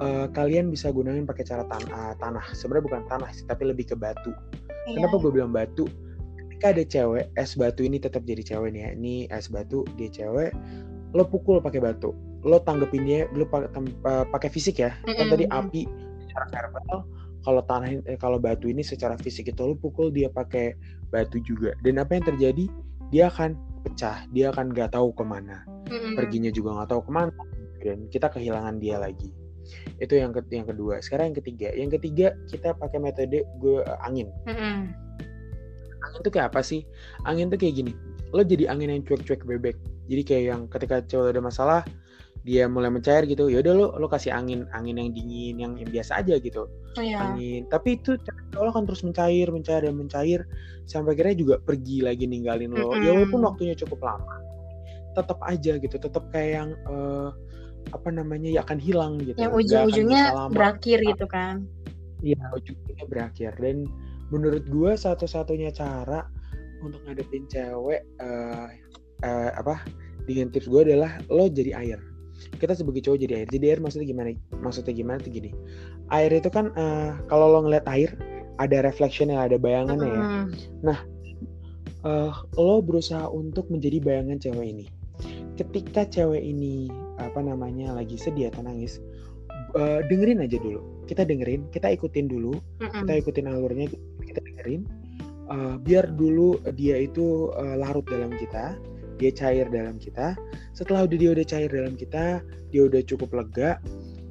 [0.00, 2.46] eh, kalian bisa gunain pakai cara tan- eh, tanah.
[2.56, 4.32] Sebenarnya bukan tanah sih, tapi lebih ke batu.
[4.88, 5.04] Iya.
[5.04, 5.84] Kenapa gue bilang batu?
[6.48, 8.90] Ketika ada cewek, es batu ini tetap jadi cewek nih ya.
[8.96, 10.56] Ini es batu, dia cewek.
[11.12, 12.16] Lo pukul pakai batu.
[12.48, 14.96] Lo tanggepin dia, lo pakai eh, pakai fisik ya.
[15.04, 15.30] Kan Mm-mm.
[15.36, 15.82] tadi api
[16.24, 17.04] secara verbal.
[17.46, 20.74] Kalau tanah, eh, kalau batu ini secara fisik itu lo pukul dia pakai
[21.08, 21.72] batu juga.
[21.80, 22.66] Dan apa yang terjadi?
[23.08, 24.26] Dia akan pecah.
[24.34, 25.64] Dia akan nggak tahu ke mana.
[25.88, 26.18] Mm-mm.
[26.18, 27.32] Perginya juga nggak tahu ke mana.
[27.78, 29.30] Dan kita kehilangan dia lagi.
[30.02, 31.00] Itu yang ke- yang kedua.
[31.00, 31.68] Sekarang yang ketiga.
[31.72, 34.92] Yang ketiga kita pakai metode gue eh, angin Mm-mm.
[35.98, 36.86] angin tuh kayak apa sih?
[37.24, 37.92] Angin tuh kayak gini.
[38.34, 39.76] Lo jadi angin yang cuek-cuek bebek.
[40.08, 41.80] Jadi kayak yang ketika cowok ada masalah,
[42.48, 43.52] dia mulai mencair gitu.
[43.52, 46.64] Ya udah lo lo kasih angin angin yang dingin yang, yang biasa aja gitu.
[46.96, 47.20] Oh, iya.
[47.20, 47.68] Angin.
[47.68, 48.16] Tapi itu
[48.56, 50.40] cowok akan terus mencair, mencair dan mencair
[50.88, 52.96] sampai akhirnya juga pergi lagi ninggalin lo.
[52.96, 53.28] Ya Mm-mm.
[53.28, 54.40] walaupun waktunya cukup lama,
[55.12, 55.96] tetap aja gitu.
[56.00, 57.28] Tetap kayak yang eh,
[57.92, 59.36] apa namanya ya akan hilang gitu.
[59.36, 61.68] Yang ujung-ujungnya berakhir gitu kan.
[62.24, 63.52] Iya, ujungnya berakhir.
[63.60, 63.84] Dan
[64.32, 66.24] menurut gue satu-satunya cara
[66.80, 68.68] untuk ngadepin cewek eh
[69.20, 69.84] eh, apa
[70.24, 72.00] dengan tips gue adalah lo jadi air.
[72.58, 73.48] Kita sebagai cowok jadi air.
[73.50, 74.34] Jadi air maksudnya gimana?
[74.62, 75.50] Maksudnya gimana tuh gini.
[76.12, 78.14] Air itu kan eh, kalau lo ngeliat air
[78.58, 80.22] ada reflection ada bayangannya ya.
[80.22, 80.98] Mm-mm.
[82.06, 84.86] Eh, lo berusaha untuk menjadi bayangan cewek ini.
[85.58, 86.86] Ketika cewek ini
[87.18, 89.02] apa namanya lagi sedih atau nangis,
[89.74, 90.80] eh, dengerin aja dulu.
[91.10, 93.88] Kita dengerin, kita ikutin dulu kita ikutin alurnya
[94.22, 94.84] kita dengerin
[95.48, 98.76] Uh, biar dulu dia itu uh, larut dalam kita
[99.18, 100.38] dia cair dalam kita
[100.72, 102.40] setelah udah dia udah cair dalam kita
[102.70, 103.82] dia udah cukup lega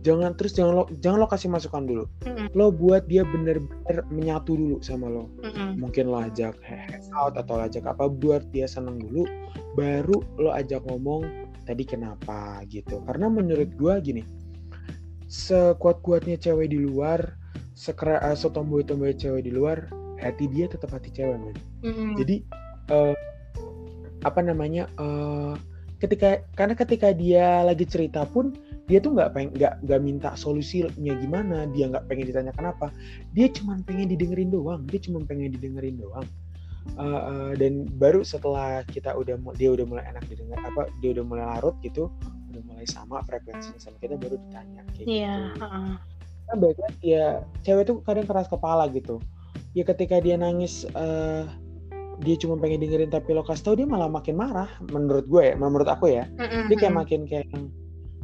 [0.08, 2.48] jangan terus jangan lo jangan lo kasih masukan dulu Mm-mm.
[2.56, 5.76] lo buat dia bener-bener menyatu dulu sama lo Mm-mm.
[5.84, 9.28] mungkin lo ajak hangout atau lo ajak apa buat dia seneng dulu
[9.76, 11.28] baru lo ajak ngomong
[11.68, 14.24] tadi kenapa gitu karena menurut gua gini
[15.28, 17.36] sekuat-kuatnya cewek di luar
[17.76, 19.92] sekera uh, setomboy-tomboy cewek di luar
[20.24, 22.16] hati dia tetap hati cewek men Mm-mm.
[22.16, 22.36] jadi
[22.96, 23.16] eh,
[24.26, 25.54] apa namanya eh,
[26.02, 28.54] ketika karena ketika dia lagi cerita pun
[28.88, 30.90] dia tuh nggak pengen nggak nggak minta solusinya
[31.20, 32.94] gimana dia nggak pengen ditanya kenapa
[33.34, 36.26] dia cuma pengen didengerin doang dia cuma pengen didengerin doang
[36.96, 41.24] Eh, eh, dan baru setelah kita udah dia udah mulai enak didengar apa dia udah
[41.28, 42.08] mulai larut gitu
[42.48, 45.36] udah mulai sama frekuensinya sama kita baru ditanya kayak Iya.
[45.36, 45.92] gitu heeh.
[46.48, 47.28] kan baik lagi ya
[47.68, 49.20] cewek tuh kadang keras kepala gitu
[49.76, 51.44] ya ketika dia nangis eh
[52.18, 55.54] dia cuma pengen dengerin tapi lo kasih tau dia malah makin marah menurut gue ya
[55.54, 56.66] menurut aku ya Mm-mm.
[56.66, 57.46] dia kayak makin kayak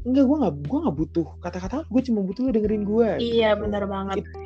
[0.04, 3.62] enggak gue nggak gue nggak butuh kata-kata gue cuma butuh lo dengerin gue Iya gitu.
[3.64, 4.26] benar banget.
[4.26, 4.40] Itu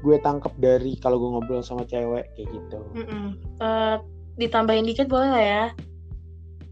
[0.00, 3.36] gue tangkap dari kalau gue ngobrol sama cewek kayak gitu Mm-mm.
[3.60, 3.96] Eh,
[4.40, 5.64] ditambahin dikit boleh lah ya.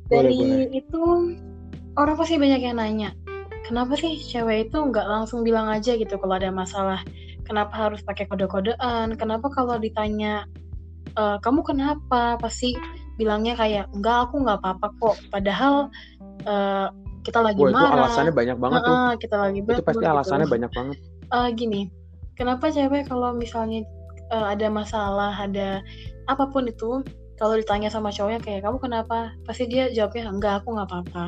[0.08, 0.68] Boleh, Dari boleh.
[0.72, 1.02] itu
[2.00, 3.12] orang pasti banyak yang nanya,
[3.68, 7.04] kenapa sih cewek itu nggak langsung bilang aja gitu kalau ada masalah?
[7.44, 9.12] Kenapa harus pakai kode-kodean?
[9.20, 10.48] Kenapa kalau ditanya
[11.18, 12.38] "Eh, kamu kenapa?
[12.38, 12.78] Pasti
[13.18, 15.16] bilangnya kayak enggak aku nggak apa-apa kok.
[15.34, 15.90] Padahal
[16.46, 16.86] eh,
[17.26, 17.94] kita lagi Wah itu marah.
[18.06, 20.54] alasannya banyak banget tuh Heeh, kita lagi itu pasti mood alasannya gitu.
[20.54, 20.96] banyak banget
[21.28, 21.80] Eh, gini,
[22.38, 23.84] kenapa cewek kalau misalnya
[24.32, 25.82] eh, ada masalah, ada
[26.30, 27.04] apa pun itu,
[27.36, 31.24] kalau ditanya sama cowoknya kayak kamu kenapa, pasti dia jawabnya enggak aku nggak apa-apa.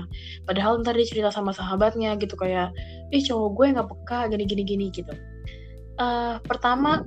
[0.49, 2.73] Padahal ntar dia cerita sama sahabatnya gitu kayak,
[3.13, 5.13] ih cowok gue nggak peka gini gini gini gitu.
[6.01, 7.05] Eh, pertama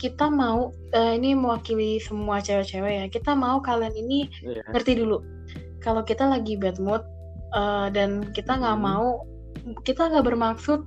[0.00, 4.62] kita mau eh, ini mewakili semua cewek-cewek ya, kita mau kalian ini Iya.
[4.74, 5.22] ngerti dulu
[5.80, 7.02] kalau kita lagi bad mood
[7.54, 8.84] eh, dan kita nggak Hmm.
[8.84, 9.08] mau
[9.86, 10.84] kita nggak bermaksud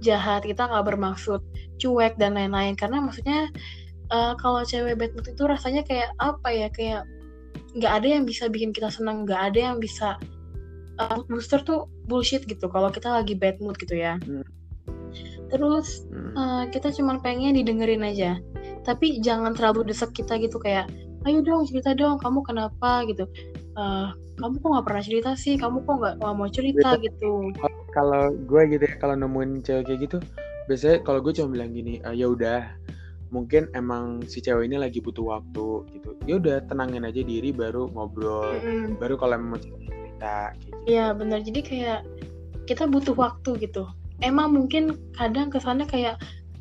[0.00, 1.42] jahat kita nggak bermaksud
[1.82, 3.50] cuek dan lain-lain karena maksudnya
[4.12, 7.02] uh, kalau cewek bad mood itu rasanya kayak apa ya kayak
[7.76, 10.14] nggak ada yang bisa bikin kita senang nggak ada yang bisa
[10.98, 14.44] uh, booster tuh bullshit gitu kalau kita lagi bad mood gitu ya hmm.
[15.50, 16.32] Terus hmm.
[16.38, 18.38] Uh, kita cuma pengen didengerin aja.
[18.86, 20.88] Tapi jangan terlalu desek kita gitu kayak
[21.28, 23.04] ayo dong cerita dong kamu kenapa?
[23.04, 23.28] gitu.
[23.76, 25.54] Uh, kamu kok nggak pernah cerita sih?
[25.58, 26.96] Kamu kok nggak mau cerita?
[26.96, 27.52] Gitu.
[27.90, 30.18] Kalau gue gitu ya kalau nemuin cewek kayak gitu
[30.70, 32.62] biasanya kalau gue cuma bilang gini uh, ya udah
[33.34, 36.14] mungkin emang si cewek ini lagi butuh waktu gitu.
[36.30, 38.54] Ya udah tenangin aja diri baru ngobrol.
[38.62, 39.02] Mm-hmm.
[39.02, 40.76] baru kalau mau cerita gitu.
[40.84, 42.00] iya benar jadi kayak
[42.68, 43.88] kita butuh waktu gitu
[44.20, 46.16] emang mungkin kadang kesannya kayak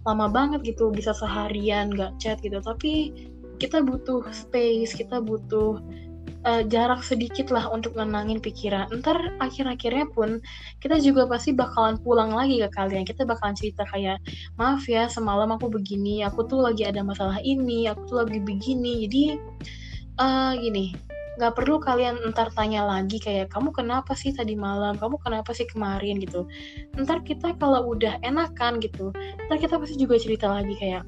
[0.07, 3.11] lama banget gitu bisa seharian nggak chat gitu tapi
[3.59, 5.83] kita butuh space kita butuh
[6.47, 8.87] uh, jarak sedikit lah untuk nenangin pikiran.
[8.93, 10.39] Ntar akhir-akhirnya pun
[10.79, 13.03] kita juga pasti bakalan pulang lagi ke kalian.
[13.03, 14.21] Kita bakalan cerita kayak,
[14.55, 19.07] maaf ya semalam aku begini, aku tuh lagi ada masalah ini, aku tuh lagi begini.
[19.07, 19.23] Jadi
[20.19, 20.95] uh, gini,
[21.39, 24.99] nggak perlu kalian ntar tanya lagi kayak kamu kenapa sih tadi malam?
[24.99, 26.19] Kamu kenapa sih kemarin?
[26.19, 26.43] gitu.
[26.99, 29.15] Ntar kita kalau udah enakan gitu
[29.47, 31.07] ntar kita pasti juga cerita lagi kayak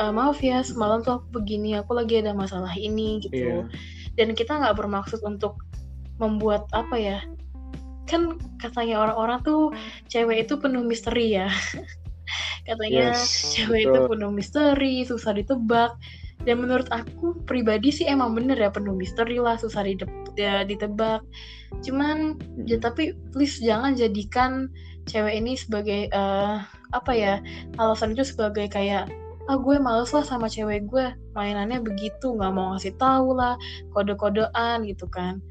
[0.00, 3.36] uh, maaf ya semalam tuh aku begini aku lagi ada masalah ini gitu.
[3.36, 3.68] Yeah
[4.16, 5.64] dan kita nggak bermaksud untuk
[6.20, 7.18] membuat apa ya
[8.04, 9.72] kan katanya orang-orang tuh
[10.10, 11.48] cewek itu penuh misteri ya.
[12.68, 13.94] Katanya yes, cewek betul.
[13.94, 15.96] itu penuh misteri susah ditebak
[16.42, 19.86] dan menurut aku pribadi sih emang bener ya penuh misteri lah susah
[20.34, 21.22] ya, ditebak
[21.86, 24.66] cuman ya tapi please jangan jadikan
[25.06, 26.62] cewek ini sebagai uh,
[26.94, 27.34] apa ya
[27.78, 29.10] alasan itu sebagai kayak
[29.50, 33.58] ah gue males lah sama cewek gue mainannya begitu nggak mau ngasih tahu lah
[33.90, 35.42] kode-kodean gitu kan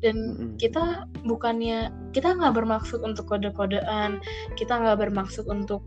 [0.00, 0.50] dan mm-hmm.
[0.56, 4.22] kita bukannya kita nggak bermaksud untuk kode-kodean
[4.54, 5.82] kita nggak bermaksud untuk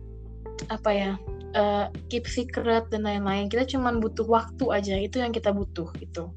[0.68, 1.11] apa ya
[1.53, 3.47] uh, keep secret dan lain-lain.
[3.49, 4.95] Kita cuma butuh waktu aja.
[4.99, 6.33] Itu yang kita butuh gitu.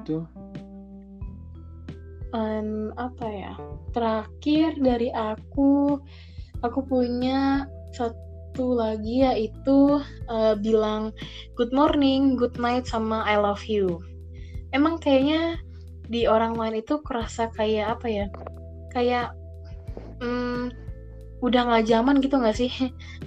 [0.00, 0.26] Itu.
[2.30, 3.52] Um, apa ya?
[3.90, 5.98] Terakhir dari aku
[6.62, 9.98] aku punya satu lagi yaitu
[10.30, 11.10] uh, bilang
[11.58, 13.98] good morning, good night sama I love you.
[14.70, 15.58] Emang kayaknya
[16.06, 18.26] di orang lain itu kerasa kayak apa ya?
[18.94, 19.34] Kayak
[20.20, 20.70] hmm,
[21.40, 22.72] udah nggak zaman gitu nggak sih?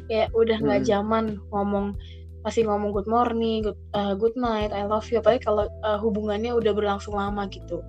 [0.10, 0.90] kayak udah nggak hmm.
[0.90, 1.98] zaman ngomong
[2.44, 5.24] masih ngomong good morning, good, uh, good night, I love you.
[5.24, 7.80] Apalagi kalau uh, hubungannya udah berlangsung lama gitu.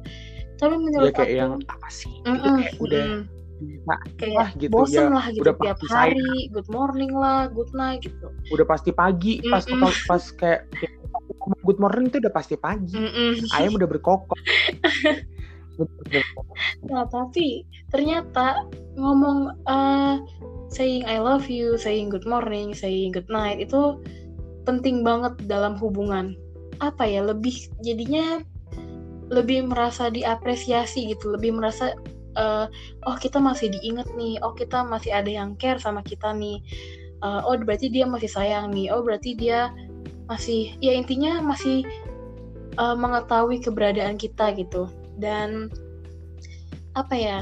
[0.62, 2.14] Tapi menurut ya, kayak aku, yang apa sih?
[2.22, 3.34] Mm -mm, gitu, kayak udah mm
[3.64, 6.52] bisa kayak ah, gitu bosen ya, lah gitu udah tiap hari saya.
[6.52, 9.52] good morning lah good night gitu udah pasti pagi mm -mm.
[9.52, 10.60] pas pas, pas kayak
[11.62, 13.32] good morning itu udah pasti pagi mm -mm.
[13.54, 14.38] ayam udah berkokok
[16.86, 18.62] nah tapi ternyata
[18.94, 20.22] ngomong uh,
[20.70, 23.98] saying I love you saying good morning saying good night itu
[24.64, 26.34] penting banget dalam hubungan.
[26.80, 27.54] Apa ya lebih
[27.84, 28.42] jadinya
[29.30, 31.96] lebih merasa diapresiasi gitu lebih merasa
[32.36, 32.66] uh,
[33.08, 36.58] oh kita masih diinget nih oh kita masih ada yang care sama kita nih.
[37.24, 39.72] Uh, oh berarti dia masih sayang nih oh berarti dia
[40.28, 41.84] masih ya intinya masih
[42.76, 44.88] uh, mengetahui keberadaan kita gitu
[45.20, 45.70] dan
[46.94, 47.38] apa ya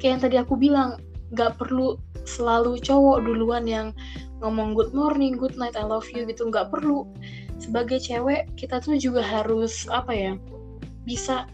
[0.00, 1.00] kayak yang tadi aku bilang
[1.32, 3.92] nggak perlu selalu cowok duluan yang
[4.44, 6.48] ngomong good morning, good night, I love you gitu.
[6.52, 7.08] Nggak perlu.
[7.56, 10.32] Sebagai cewek kita tuh juga harus apa ya
[11.08, 11.48] bisa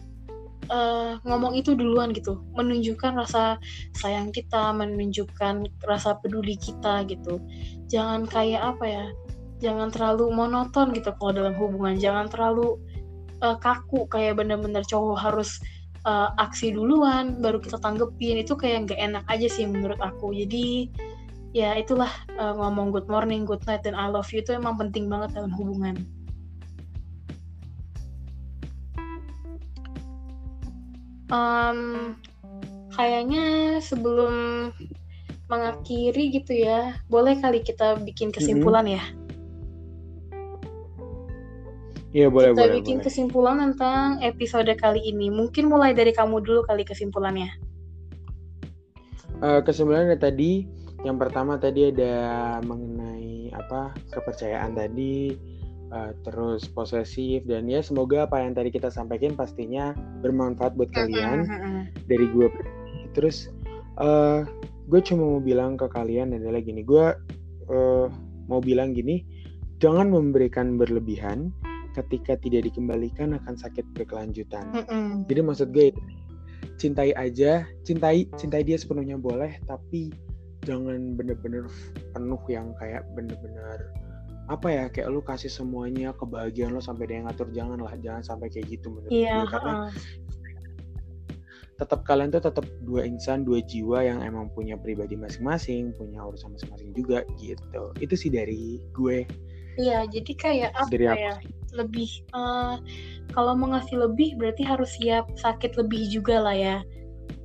[0.67, 2.43] uh, ngomong itu duluan gitu.
[2.57, 3.55] Menunjukkan rasa
[3.95, 7.39] sayang kita menunjukkan rasa peduli kita gitu.
[7.87, 9.05] Jangan kayak apa ya
[9.61, 11.95] jangan terlalu monoton gitu kalau dalam hubungan.
[11.95, 12.75] Jangan terlalu
[13.41, 15.59] uh, kaku kayak bener-bener cowok harus
[16.05, 20.89] uh, aksi duluan baru kita tanggepin itu kayak nggak enak aja sih menurut aku jadi
[21.51, 25.11] ya itulah uh, ngomong good morning good night dan I love you itu emang penting
[25.11, 25.99] banget dalam hubungan
[31.31, 32.13] um,
[32.93, 34.69] kayaknya sebelum
[35.51, 39.03] mengakhiri gitu ya, boleh kali kita bikin kesimpulan mm -hmm.
[39.03, 39.03] ya?
[42.11, 42.75] Iya boleh kita boleh.
[42.83, 43.05] bikin boleh.
[43.07, 45.31] kesimpulan tentang episode kali ini.
[45.31, 47.51] Mungkin mulai dari kamu dulu kali kesimpulannya.
[49.41, 50.67] Uh, kesimpulannya tadi,
[51.07, 55.33] yang pertama tadi ada mengenai apa kepercayaan tadi,
[55.91, 59.93] uh, terus posesif dan ya semoga apa yang tadi kita sampaikan pastinya
[60.23, 61.45] bermanfaat buat kalian
[62.07, 62.47] dari gue
[63.11, 63.51] terus
[63.99, 64.47] uh,
[64.87, 67.05] gue cuma mau bilang ke kalian adalah gini gue
[67.69, 68.07] uh,
[68.47, 69.23] mau bilang gini
[69.83, 71.51] jangan memberikan berlebihan
[71.95, 74.71] ketika tidak dikembalikan akan sakit berkelanjutan.
[75.27, 76.01] Jadi maksud gue itu
[76.81, 80.09] cintai aja cintai cintai dia sepenuhnya boleh tapi
[80.65, 81.69] jangan bener-bener
[82.13, 83.89] penuh yang kayak bener-bener
[84.49, 88.49] apa ya kayak lu kasih semuanya kebahagiaan lo sampai dia ngatur jangan lah jangan sampai
[88.49, 89.73] kayak gitu menurut Iya, gue karena
[91.77, 96.53] tetap kalian tuh tetap dua insan dua jiwa yang emang punya pribadi masing-masing punya urusan
[96.53, 97.89] masing-masing juga gitu.
[97.97, 99.25] Itu sih dari gue.
[99.81, 101.33] Iya, jadi kayak apa dari aku ya?
[101.71, 102.75] Lebih eh,
[103.31, 106.77] kalau mau ngasih lebih berarti harus siap sakit lebih juga lah ya.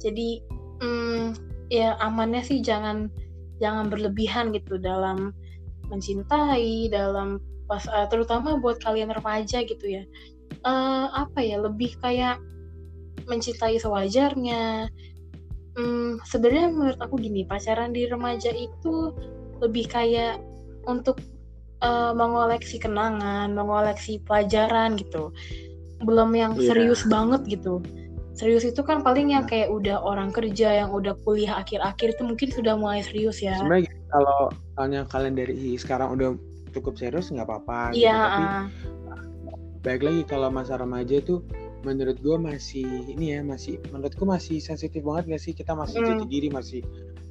[0.02, 0.42] Jadi
[0.82, 1.24] mm,
[1.70, 3.10] ya amannya sih jangan
[3.62, 5.32] jangan berlebihan gitu dalam
[5.88, 10.02] mencintai, dalam pas eh, terutama buat kalian remaja gitu ya.
[10.66, 11.62] Eh, apa ya?
[11.62, 12.42] Lebih kayak
[13.26, 14.90] mencintai sewajarnya.
[15.76, 19.12] Hmm, sebenarnya menurut aku gini, pacaran di remaja itu
[19.60, 20.40] lebih kayak
[20.88, 21.20] untuk
[21.82, 25.32] eh, mengoleksi kenangan, mengoleksi pelajaran gitu.
[26.00, 26.72] Belum yang Iya.
[26.72, 27.80] serius banget gitu.
[28.36, 32.48] Serius itu kan paling yang kayak udah orang kerja yang udah kuliah akhir-akhir itu mungkin
[32.52, 33.56] sudah mulai serius ya.
[33.56, 36.28] sebenarnya kalau misalnya kalian dari sekarang udah
[36.76, 38.64] cukup serius nggak apa-apa gitu Iya, tapi ah.
[39.80, 41.40] baik lagi kalau masa remaja tuh
[41.84, 46.08] menurut gue masih ini ya masih menurutku masih sensitif banget gak sih kita masih Hmm.
[46.16, 46.80] jati diri masih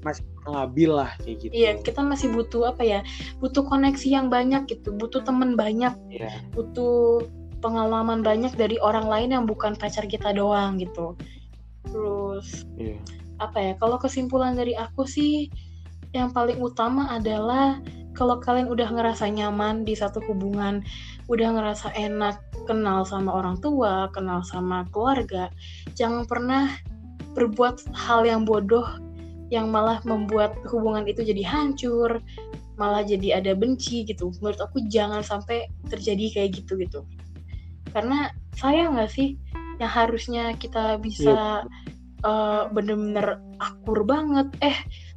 [0.05, 3.01] masih labil lah kayak gitu Iya, kita masih butuh apa ya?
[3.41, 6.45] Butuh koneksi yang banyak gitu, butuh temen banyak, Iya.
[6.53, 7.25] butuh
[7.57, 11.17] pengalaman banyak dari orang lain yang bukan pacar kita doang gitu.
[11.89, 13.01] Terus Iya.
[13.41, 13.73] apa ya?
[13.81, 15.49] Kalau kesimpulan dari aku sih
[16.13, 17.81] yang paling utama adalah
[18.13, 20.85] kalau kalian udah ngerasa nyaman di satu hubungan,
[21.27, 25.47] udah ngerasa enak kenal sama orang tua, kenal sama keluarga,
[25.93, 26.73] jangan pernah
[27.37, 28.85] berbuat hal yang bodoh
[29.53, 32.19] yang malah membuat hubungan itu jadi hancur,
[32.81, 34.33] malah jadi ada benci gitu.
[34.41, 37.05] Menurut aku jangan sampai terjadi kayak gitu gitu.
[37.93, 39.37] Karena sayang nggak sih
[39.77, 41.63] yang harusnya kita bisa
[42.25, 44.73] eh, bener-bener akur banget, eh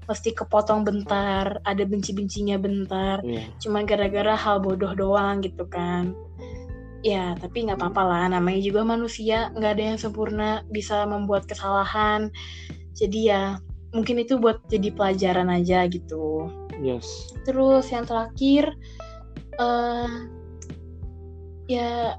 [0.08, 3.44] mesti kepotong bentar, ada benci-bencinya bentar, Iya.
[3.60, 6.12] cuma gara-gara hal bodoh doang gitu kan.
[7.06, 12.30] Ya, tapi nggak apa-apa lah, namanya juga manusia, nggak ada yang sempurna, bisa membuat kesalahan.
[12.98, 13.62] Jadi ya,
[13.94, 16.50] mungkin itu buat jadi pelajaran aja gitu.
[16.82, 17.06] Yes.
[17.46, 18.74] Terus yang terakhir,
[19.58, 20.10] eh
[21.68, 22.16] ya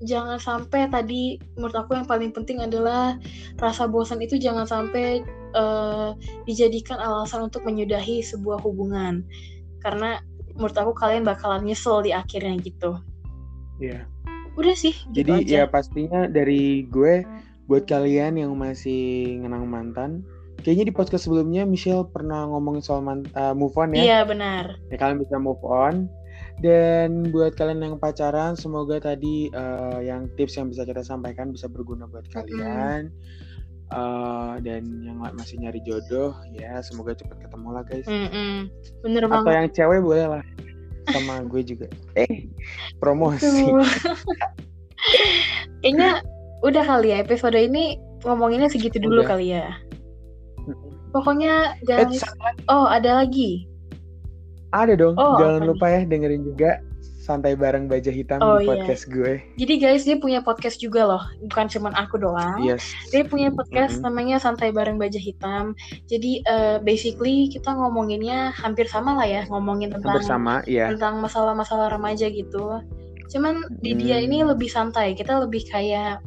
[0.00, 3.20] jangan sampai tadi menurut aku yang paling penting adalah
[3.60, 5.20] rasa bosan itu jangan sampai
[5.54, 6.10] eh,
[6.48, 9.24] dijadikan alasan untuk menyudahi sebuah hubungan.
[9.80, 10.20] Karena
[10.56, 13.00] menurut aku kalian bakalan nyesel di akhirnya gitu.
[13.80, 14.04] Iya.
[14.60, 15.64] Udah sih, gitu Jadi aja.
[15.64, 17.24] ya pastinya dari gue
[17.70, 20.10] buat kalian yang masih ngenang mantan,
[20.60, 24.02] kayaknya di podcast sebelumnya Michelle pernah ngomongin soal man- uh, move on ya.
[24.04, 24.76] Iya benar.
[24.92, 26.10] Ya kalian bisa move on.
[26.60, 31.64] Dan buat kalian yang pacaran, semoga tadi uh, yang tips yang bisa kita sampaikan bisa
[31.64, 33.08] berguna buat kalian.
[33.90, 38.06] Uh, dan yang masih nyari jodoh, ya semoga cepat ketemu lah guys.
[38.06, 38.68] Mm-mm.
[39.02, 39.50] Bener Atau banget.
[39.56, 40.44] yang cewek boleh lah
[41.08, 41.86] sama gue juga.
[42.14, 42.46] Eh,
[43.00, 43.46] promosi.
[45.80, 46.20] Kayaknya
[46.60, 49.28] udah kali ya episode ini ngomonginnya segitu dulu Udah.
[49.32, 49.72] kali ya.
[51.10, 52.18] Pokoknya Eh, jangan lagi.
[52.68, 53.64] Oh, ada lagi.
[54.70, 55.18] ada dong.
[55.18, 56.78] Oh, Jangan lupa ya dengerin juga
[57.30, 58.74] santai bareng baja hitam Oh, di iya.
[58.74, 59.38] podcast gue.
[59.54, 61.22] Jadi guys, dia punya podcast juga loh.
[61.46, 62.58] Bukan cuman aku doang.
[62.58, 62.82] Yes.
[63.14, 64.10] Dia punya podcast Mm-mm.
[64.10, 65.78] namanya Santai Bareng Baja Hitam.
[66.10, 70.90] Jadi eh, basically kita ngomonginnya hampir sama lah ya, ngomongin Hampir tentang sama, ya.
[70.90, 72.82] tentang masalah-masalah remaja gitu.
[73.30, 74.26] Cuman di dia Hmm.
[74.26, 75.14] ini lebih santai.
[75.14, 76.18] Kita lebih kayak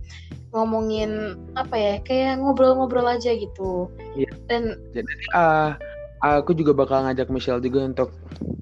[0.55, 1.93] ngomongin apa ya?
[1.99, 3.91] Kayak ngobrol-ngobrol aja gitu.
[4.15, 4.31] Iya.
[4.47, 4.79] Dan
[5.33, 5.75] Ah,
[6.23, 8.09] aku juga bakal ngajak Michelle juga untuk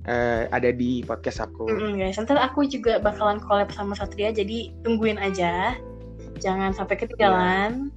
[0.10, 1.70] eh, ada di podcast aku.
[1.70, 4.34] mm-mm, guys, ntar aku juga bakalan collab sama Satria.
[4.34, 5.78] Jadi tungguin aja.
[6.42, 7.94] Jangan sampai ketinggalan.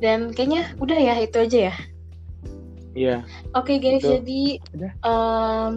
[0.00, 1.74] Dan kayaknya udah ya itu aja ya.
[2.94, 3.16] Iya.
[3.58, 4.10] Oke guys, Gitu.
[4.22, 4.42] jadi
[4.78, 4.92] Udah.
[5.02, 5.70] em,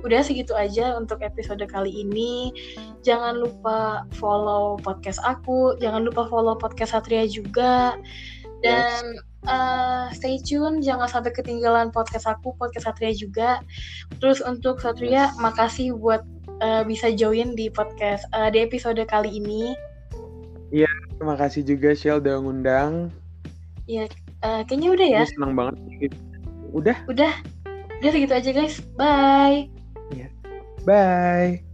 [0.00, 2.52] udah segitu aja untuk episode kali ini.
[3.00, 7.96] Jangan lupa follow podcast aku, jangan lupa follow podcast Satria juga.
[8.60, 9.16] Dan
[9.48, 13.64] eh, stay tune, jangan sampai ketinggalan podcast aku, podcast Satria juga.
[14.20, 16.24] Terus untuk Satria, makasih buat
[16.60, 19.72] eh, bisa join di podcast eh, di episode kali ini.
[21.20, 22.92] Terima kasih juga Shell udah ngundang.
[23.84, 24.08] Ya,
[24.44, 25.20] eh, kayaknya udah ya.
[25.24, 25.74] Gue senang banget.
[26.70, 27.34] Udah, Udah,
[28.00, 28.78] udah segitu aja guys.
[28.94, 29.68] Bye.
[30.86, 31.69] bye.